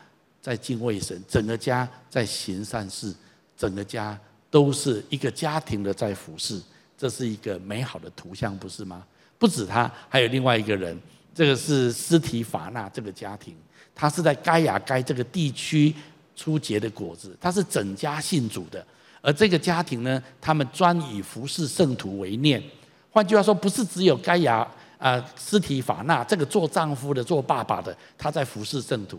[0.42, 3.10] 在敬畏神，整个家在行善事，
[3.56, 4.18] 整个家
[4.50, 6.60] 都是一个家庭的在服侍，
[6.98, 9.02] 这是一个美好的图像，不是吗？
[9.38, 10.94] 不止他，还有另外一个人，
[11.34, 13.56] 这个是斯提法纳这个家庭，
[13.94, 15.94] 他是在该亚该这个地区
[16.36, 18.86] 出结的果子，他是整家信主的。
[19.22, 22.62] 而这个家庭呢，他们专以服侍圣徒为念。
[23.10, 24.68] 换句话说，不是只有该亚
[24.98, 29.18] 啊斯提法纳这个做丈夫的、做爸爸的，他在服侍圣徒。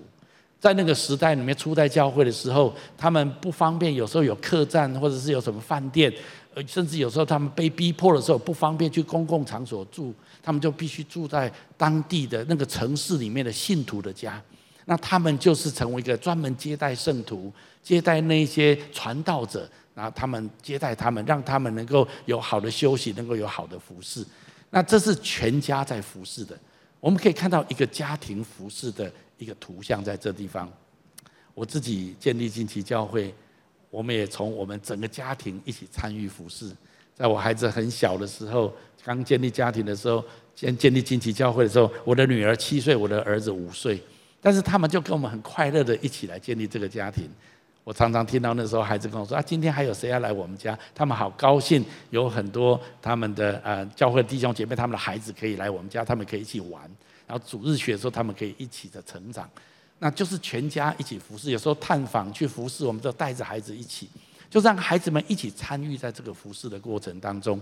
[0.59, 6.13] 在那个时代里面，初代教会的时候，他们不方便，有时候有客栈，或者是有什么饭店。
[6.53, 10.13] 呃，甚至有时候他们被逼迫的时候不方便去公共场所住，
[10.43, 14.41] 他们就必须住在当地的那个城市里面的信徒的家。
[14.85, 24.25] 那他们就是成为一个专门接待圣徒、接待那些传道者，然后他们接待他们，让他们能够有好的休息，能够有好的服侍。
[24.69, 26.57] 那这是全家在服侍的。
[26.99, 30.71] 我们可以看到一个家庭服侍的一个图像在这地方。
[31.53, 33.33] 我自己建立惊奇教会，
[33.89, 36.71] 我们也从我们整个家庭一起参与服侍。
[37.15, 40.23] 在我孩子很小的时候，刚建立家庭的时候，
[40.55, 44.01] 先建立惊奇教会的时候，我的女儿七岁，我的儿子五岁。
[44.39, 47.29] 但是他们就跟我们很快乐的一起来建立这个家庭。
[47.83, 50.77] 我常常听到那时候孩子跟我说啊，今天还有谁要来我们家？
[50.93, 56.81] 他们好高兴，有很多他们的呃教会弟兄姐妹，他们的孩子可以来我们家，他们可以一起玩。
[57.25, 59.49] 然后主日学的时候，他们可以一起的成长。
[59.99, 64.07] 那就是全家一起服侍，有时候探访去服侍，我们就带着孩子一起，
[64.49, 67.59] 就让孩子们一起参与在这个服侍的过程当中。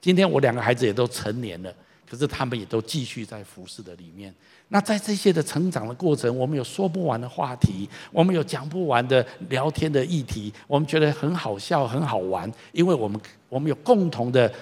[0.00, 1.72] 今天我两个孩子也都成年了。
[2.08, 4.34] 可是他们也都继续在服侍的里面。
[4.68, 14.52] 那在这些的成长的过程，我们有说不完的话题，我们有讲不完的聊天的议题，我们觉得很好笑、很好玩，因为我们我们有共同的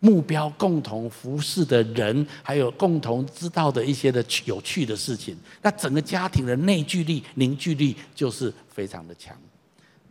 [0.00, 5.36] 目标、共同服侍的人，还有共同知道的一些的有趣的事情。
[5.62, 9.36] 那整个家庭的内聚力、凝聚力就是非常的强。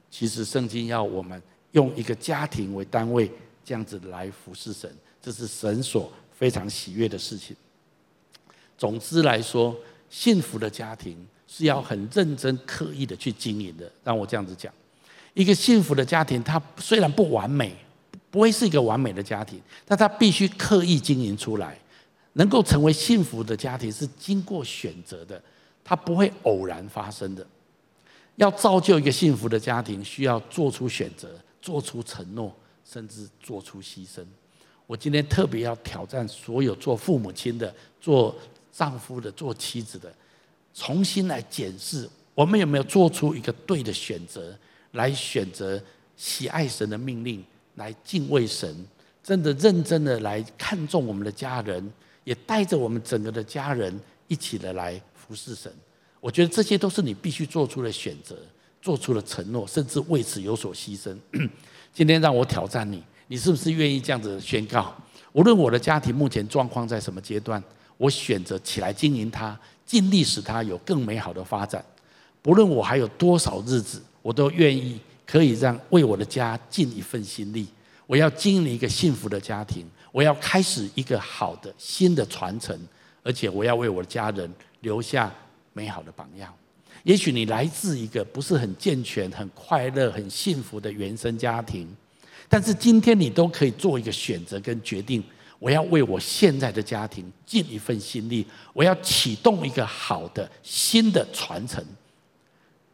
[0.10, 1.40] 其实圣经要我们
[1.74, 3.32] 用一个家庭为单位，
[3.64, 6.12] 这样子来服侍神，这是神所。
[6.38, 7.56] 非常喜悦的事情。
[8.78, 9.76] 总之来说，
[10.08, 11.18] 幸福的家庭
[11.48, 13.92] 是要很认真、刻意的去经营的。
[14.04, 14.72] 让我这样子讲，
[15.34, 17.76] 一个幸福的家庭，它虽然不完美，
[18.30, 21.76] 不会是一个完美的家庭，但它必须刻意经营出来。
[22.34, 25.42] 能够成为幸福的家庭，是经过选择的，
[25.84, 27.44] 它不会偶然发生的。
[28.36, 31.28] 要造就一个幸福的家庭，需要做出选择，
[31.60, 34.24] 做出承诺，甚至做出牺牲。
[34.88, 38.36] 我今天特别要挑战所有做父母亲的、做
[38.72, 40.12] 丈夫的、做妻子的，
[40.74, 44.58] 重新来检视我们有没有做出一个对的选择，
[44.94, 45.82] 来选择
[46.16, 47.44] 喜爱神的命令，
[47.76, 48.74] 来敬畏神，
[49.22, 51.92] 真的认真的来看重我们的家人，
[52.24, 55.72] 也带着我们整个的家人一起的来服侍神。
[56.22, 58.38] 我觉得这些都是你必须做出的选择，
[58.82, 61.14] 做出了承诺，甚至为此有所牺牲。
[61.94, 63.04] 今天让我挑战你。
[63.28, 64.96] 你是不是愿意这样子宣告？
[65.34, 67.62] 无论我的家庭目前状况在什么阶段，
[67.98, 71.84] 我选择起来经营它，尽力使它有更美好的发展。
[72.42, 77.68] 不论我还有多少日子，我都愿意可以让为我的家尽一份心力。
[78.06, 82.80] 我要经营一个幸福的家庭，我要开始一个好的新的传承，
[83.22, 84.50] 而且我要为我的家人
[84.80, 85.30] 留下
[85.74, 86.54] 美好的榜样。
[87.04, 91.94] 也许你来自一个不是很健全、很快乐、很幸福的原生家庭。
[92.50, 95.24] 但是今天你都可以做一个选择跟决定，
[95.60, 101.84] 我要为我现在的家庭尽一份心力，我要启动一个好的新的传承。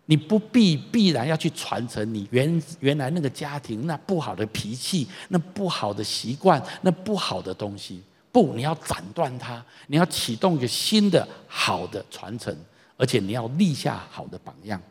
[0.06, 12.54] 你不必必然要去传承你原原来那个家庭那不好的脾气、那不好的习惯、那不好的东西，不，你要斩断它，你要启动一个新的好的传承，
[12.98, 14.82] 而且你要立下好的榜样。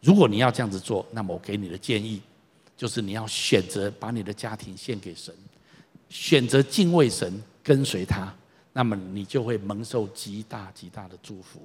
[0.00, 2.20] 如果你要这样子做，那么我给你的建议。
[2.80, 5.34] 就是你要选择把你的家庭献给神，
[6.08, 7.30] 选择敬畏神，
[7.62, 8.34] 跟随他，
[8.72, 11.60] 那么你就会蒙受极大极大的祝福。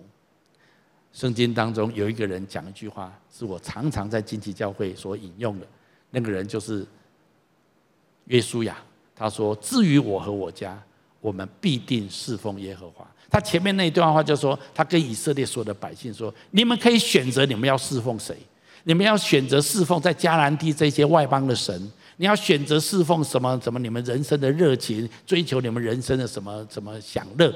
[1.13, 5.65] 圣经当中有一个人讲一句话，是我常常在惊奇教会所引用的，
[6.09, 6.85] 那个人就是
[8.25, 8.77] 约书亚。
[9.15, 10.77] 他说：“至于我和我家，
[11.21, 18.37] 我们必定侍奉耶和华。”他前面那一段话就说，他跟以色列所有的百姓说：“你们可以选择你们要侍奉谁。”
[18.85, 23.59] 你们要选择侍奉在迦南地这些外邦的神，你要选择侍奉什么？
[23.61, 23.79] 什么？
[23.79, 26.65] 你们人生的热情，追求你们人生的什么？
[26.69, 27.53] 什么享乐？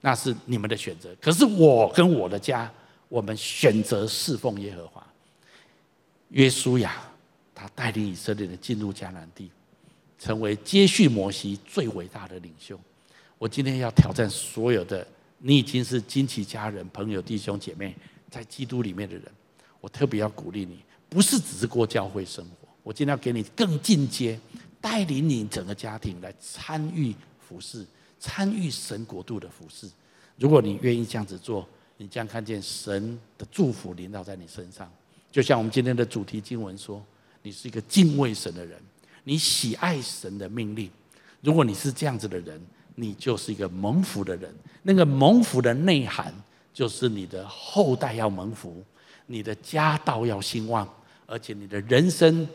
[0.00, 1.08] 那是你们的选择。
[1.20, 2.70] 可是我跟我的家，
[3.08, 5.04] 我们选择侍奉耶和华。
[6.30, 7.00] 约书亚，
[7.54, 9.48] 他带领以色列人进入迦南地，
[10.18, 12.78] 成为接续摩西最伟大的领袖。
[13.38, 15.06] 我今天要挑战所有的，
[15.38, 17.94] 你已经是惊奇家人、朋友、弟兄姐妹，
[18.28, 19.22] 在基督里面的人。
[19.86, 24.36] 我特别要鼓励你，不是只是过教会生活，我今天要给你更进阶，
[24.80, 27.86] 带领你整个家庭来参与服侍，
[28.18, 29.88] 参与神国度的服侍。
[30.38, 31.64] 如果你愿意这样子做，
[31.98, 34.90] 你将看见神的祝福临到在你身上。
[35.30, 37.00] 就像我们今天的主题经文说，
[37.44, 38.76] 你是一个敬畏神的人，
[39.22, 40.90] 你喜爱神的命令。
[41.40, 42.60] 如果你是这样子的人，
[42.96, 44.52] 你就是一个蒙福的人。
[44.82, 46.34] 那个蒙福的内涵，
[46.74, 48.84] 就是你的后代要蒙福。
[49.26, 50.88] 你的家道要兴旺，
[51.26, 52.46] 而且你的人生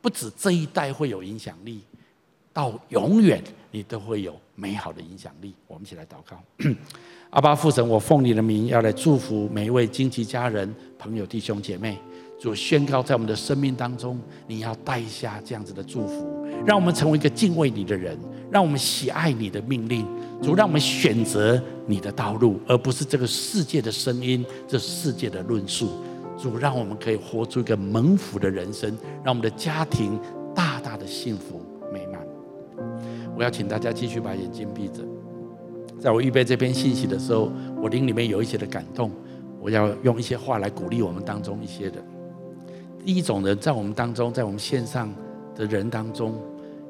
[0.00, 1.80] 不止这一代会有影响力，
[2.52, 5.54] 到永远你都会有美好的影响力。
[5.66, 6.42] 我们一起来祷告，
[7.30, 11.98] 阿爸父神，我奉你的名要来祝福每一位荆棘家人、朋友、弟兄姐妹。
[12.40, 18.18] 主宣告在我们的生命当中，你要带下这样子的祝福，让我们成为一个敬畏你的人，
[18.50, 20.06] 让我们喜爱你的命令。
[20.42, 26.02] 主，让我们选择你的道路，而不是这个世界的声音、这世界的论述。
[26.40, 28.90] 主，让我们可以活出一个蒙福的人生，
[29.22, 30.18] 让我们的家庭
[30.54, 31.60] 大大的幸福
[31.92, 32.20] 美满。
[33.36, 35.04] 我要请大家继续把眼睛闭着。
[35.98, 39.10] 在我预备这篇信息的时候，我灵里面有一些的感动，
[39.60, 41.94] 我要用一些话来鼓励我们当中一些人。
[43.04, 45.12] 第一种人，在我们当中，在我们线上
[45.54, 46.34] 的人当中，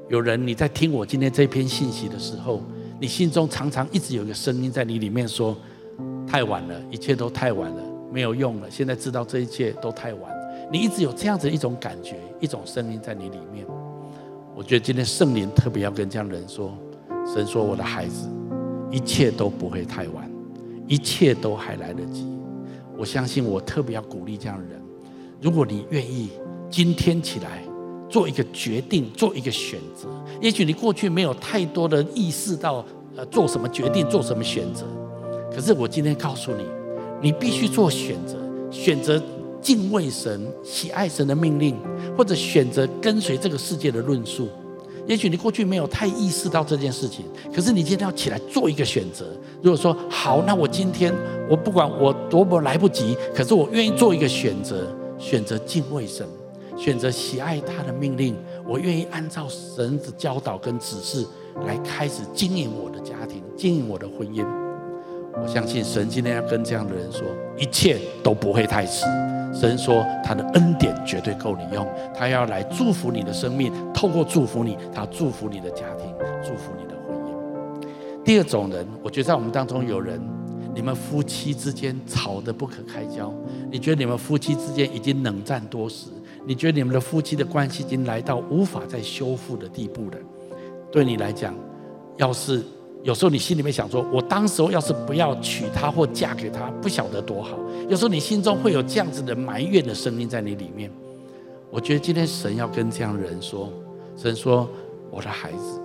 [0.08, 2.62] 有人你在听我今天这篇信息的时候，
[3.00, 5.56] 你心中常常一直有一个声音在你里面说：
[6.26, 7.82] 太晚了，一切都太晚了，
[8.12, 8.70] 没有用了。
[8.70, 10.30] 现在知道这一切都太晚，
[10.70, 13.66] 你一直有这样子一种感觉，一种声音在你里面。
[14.54, 16.72] 我觉得今天圣灵特别要跟这样的人说：
[17.32, 18.28] 神说，我的孩子，
[18.90, 20.30] 一切都不会太晚，
[20.86, 22.26] 一切都还来得及。
[22.98, 24.80] 我相信，我特别要鼓励这样的人。
[25.40, 26.30] 如果你愿意
[26.68, 27.62] 今天起来
[28.10, 30.08] 做一个决定，做一个选择，
[30.42, 32.84] 也许你过去没有太多的意识到，
[33.16, 34.84] 呃，做什么决定，做什么选择。
[35.50, 36.64] 可是我今天告诉你，
[37.20, 38.36] 你必须做选择，
[38.70, 39.22] 选择
[39.60, 41.76] 敬畏神、喜爱神的命令，
[42.16, 44.48] 或者选择跟随这个世界的论述。
[45.06, 49.26] 也许你过去没有太意识到这件事情，可是你今天要起来做一个选择。
[49.62, 51.12] 如果说好，那我今天
[51.48, 54.86] 我不管我多么来不及，可是我愿意做一个选择。
[55.18, 56.26] 选择敬畏神，
[56.78, 58.34] 选择喜爱他的命令，
[58.66, 61.26] 我愿意按照神的教导跟指示
[61.66, 64.69] 来开始经营我的家庭，经营我的婚姻。
[65.34, 67.22] 我相信神今天要跟这样的人说，
[67.58, 69.04] 一切都不会太迟。
[69.52, 76.06] 神说他的恩典绝对够你用，他要来祝福你的生命，透过祝福你，他祝福你的家庭，
[76.42, 78.24] 祝福你的婚姻。
[78.24, 80.20] 第二种人，我觉得在我们当中有人。
[80.72, 83.34] 你们夫妻之间吵得不可开交，
[83.72, 86.06] 你觉得你们夫妻之间已经冷战多时？
[86.46, 90.16] 你觉得你们的夫妻的关系已经来到无法再修复的地步了？
[90.92, 91.52] 对你来讲，
[92.18, 92.62] 要是
[93.02, 97.58] 有时候你心里面想说，我当时候要是不要娶她或嫁给她，不晓得多好。
[97.88, 100.90] 有时候你心中会有这样子的埋怨的声音在你里面。
[101.70, 103.70] 我觉得今天神要跟这样的人说，
[104.16, 104.68] 神说
[105.10, 105.80] ：“我的孩子，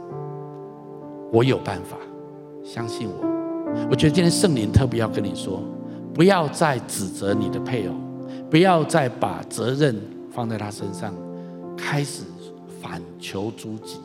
[1.32, 1.95] 我有办法，
[2.63, 3.26] 相信我。”
[3.89, 5.61] 我觉得今天圣灵特别要跟你说，
[6.13, 7.93] 不要再指责你的配偶，
[8.49, 9.95] 不要再把责任
[10.32, 11.13] 放在他身上，
[11.78, 12.24] 开始
[12.82, 13.99] 反求诸己。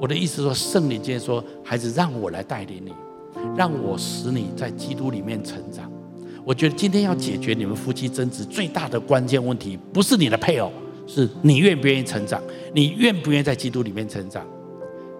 [0.00, 2.92] 我的意思说，圣灵今天说，孩子，让我来带领你，
[3.54, 5.92] 让我使你在基督里面成长。
[6.42, 10.72] 我觉得今天要解决你们夫妻争执最大的关键问题，不是你的配偶，
[11.06, 12.42] 是你愿不愿意成长，
[12.72, 14.46] 你愿不愿意在基督里面成长。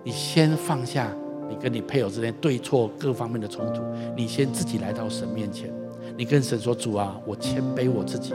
[0.03, 1.15] 你先放下。
[1.51, 3.83] 你跟你配偶之间对错各方面的冲突，
[4.17, 5.69] 你先自己来到神面前，
[6.17, 8.33] 你跟神说：“主啊，我谦卑我自己，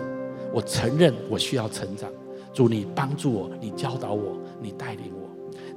[0.53, 2.09] 我承认我需要成长。
[2.53, 5.24] 主，你帮助我，你教导我，你带领我。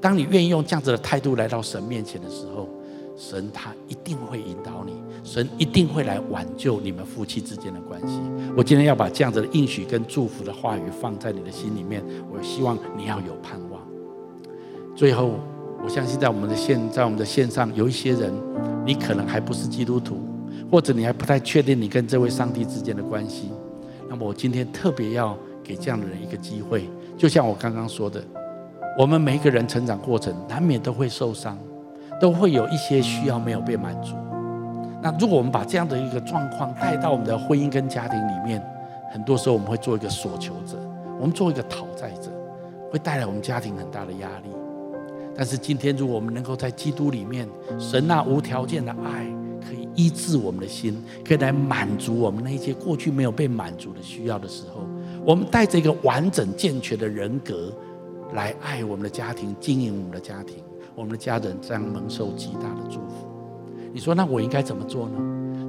[0.00, 2.68] 当你愿意用这样子的态度来到神面前的时候，
[3.16, 4.92] 神他一定会引导你，
[5.24, 8.20] 神一定会来挽救你们夫妻之间的关系。
[8.56, 13.80] 我今天要把这样子的应许跟祝福的话语放在你的心里面，我希望你要有盼望。
[14.96, 15.34] 最后。
[15.80, 18.34] 我相信在我们的线，在我们的线上有一些人，
[18.84, 20.18] 你可能还不是基督徒，
[20.68, 23.48] 或者你还不太确定你跟这位上帝之间的关系。
[24.10, 28.20] 那么我今天特别要给这样的人一个机会，就像我刚刚说的，
[28.98, 31.56] 我们每一个人成长过程难免都会受伤，
[32.20, 34.16] 都会有一些需要没有被满足。
[35.00, 38.60] 那如果我们把这样的一个状况带到我们的婚姻跟家庭里面，
[39.12, 40.76] 很多时候我们会做一个索求者，
[41.20, 42.28] 我们做一个讨债者，
[42.90, 44.50] 会带来我们家庭很大的压力。
[45.36, 49.24] 但是今天，如果我们能够在基督里面，神那无条件的爱
[49.64, 54.84] 可以医治我们的心，可以来满足我们那些过去没有被满足的需要的时候，
[55.24, 57.72] 我们带着一个完整健全的人格
[58.34, 60.56] 来爱我们的家庭，经营我们的家庭，
[60.94, 63.26] 我们的家人这样蒙受极大的祝福。
[63.92, 65.18] 你说，那我应该怎么做呢？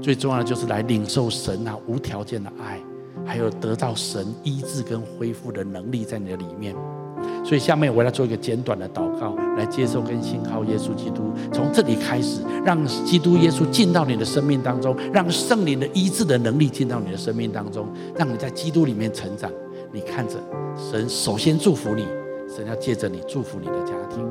[0.01, 2.79] 最重要的就是来领受神啊无条件的爱，
[3.25, 6.75] 还有得到神医治跟恢复的能力在你的里面。
[7.43, 11.33] 所以下面我要做一个简短的祷告，来接受跟信靠耶稣基督。
[11.51, 19.51] 从这里开始，让基督耶稣进到你的生命当中，让圣灵的医治的能力进到你的生命当中，让你在基督里面成长。
[19.91, 20.35] 你看着
[20.77, 22.05] 神首先祝福你，
[22.55, 24.27] 神要借着你祝福你的家庭。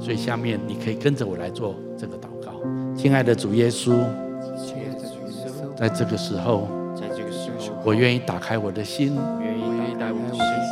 [0.00, 2.52] 所以下面你可以跟着我来做这个祷告。
[2.96, 3.92] 亲爱的主耶稣，
[5.76, 9.18] 在这个时候，在这个时候，我愿意打开我的心。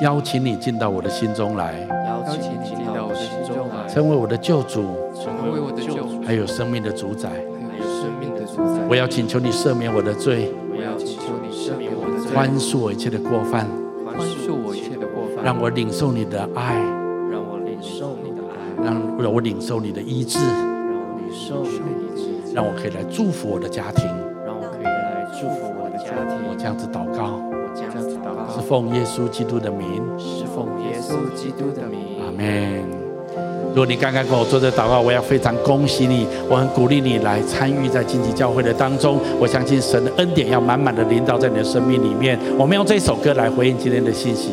[0.02, 1.72] 邀请你进到我的心中来，
[2.06, 4.82] 邀请你进到我的心中来，成为我的救主，
[5.14, 13.66] 成为我的救主，还有生命的主宰，还有生命的主宰我要请求你赦免我的罪，我要请求你赦免我的罪，宽恕我一切的过犯，宽恕我一切的过犯，
[15.46, 16.74] 让我领受你的爱，
[17.30, 20.58] 让我领受你的爱，让让我领受你的医治，让
[20.98, 24.04] 我领受你的医治，让我可以来祝福我的家庭，
[24.44, 26.36] 让我可以来祝福我的家庭。
[26.50, 32.18] 我这样子祷告，我这样子祷告，是奉耶稣基督的名，是奉耶稣基督的名。
[32.26, 32.82] 阿门。
[33.68, 39.20] 如果你刚刚跟我做这祷告，我要非常恭喜你，我很鼓励你来参与在经济教会的当中。
[39.38, 42.36] 我相信神的恩典要满满的临到在你的生命里面。
[42.58, 44.50] 我们用这首歌来回应今天的信息。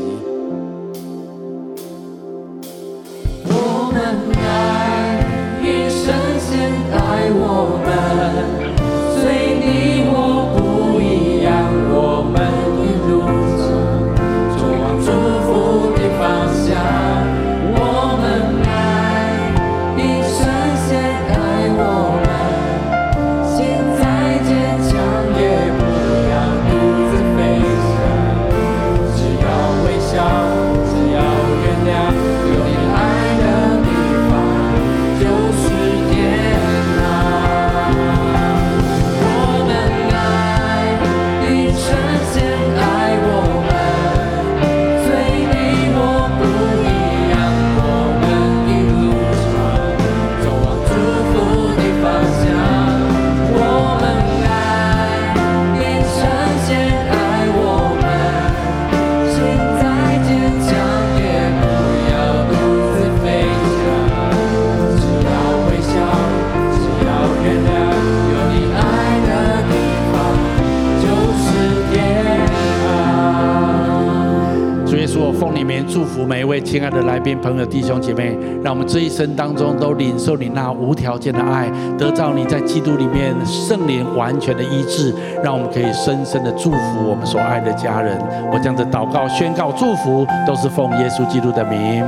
[76.25, 85.13] 每一位亲爱的来宾、朋友、弟兄姐妹，让我们这一生当中都领受你那无条件的爱，得到你在基督里面圣灵完全的医治，
[85.43, 88.17] 让我们可以深深的祝福我们所爱的家人。
[88.51, 92.03] 我这样的祷告、宣告、祝福，都是奉耶稣基督的名，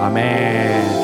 [0.00, 1.00] 阿门。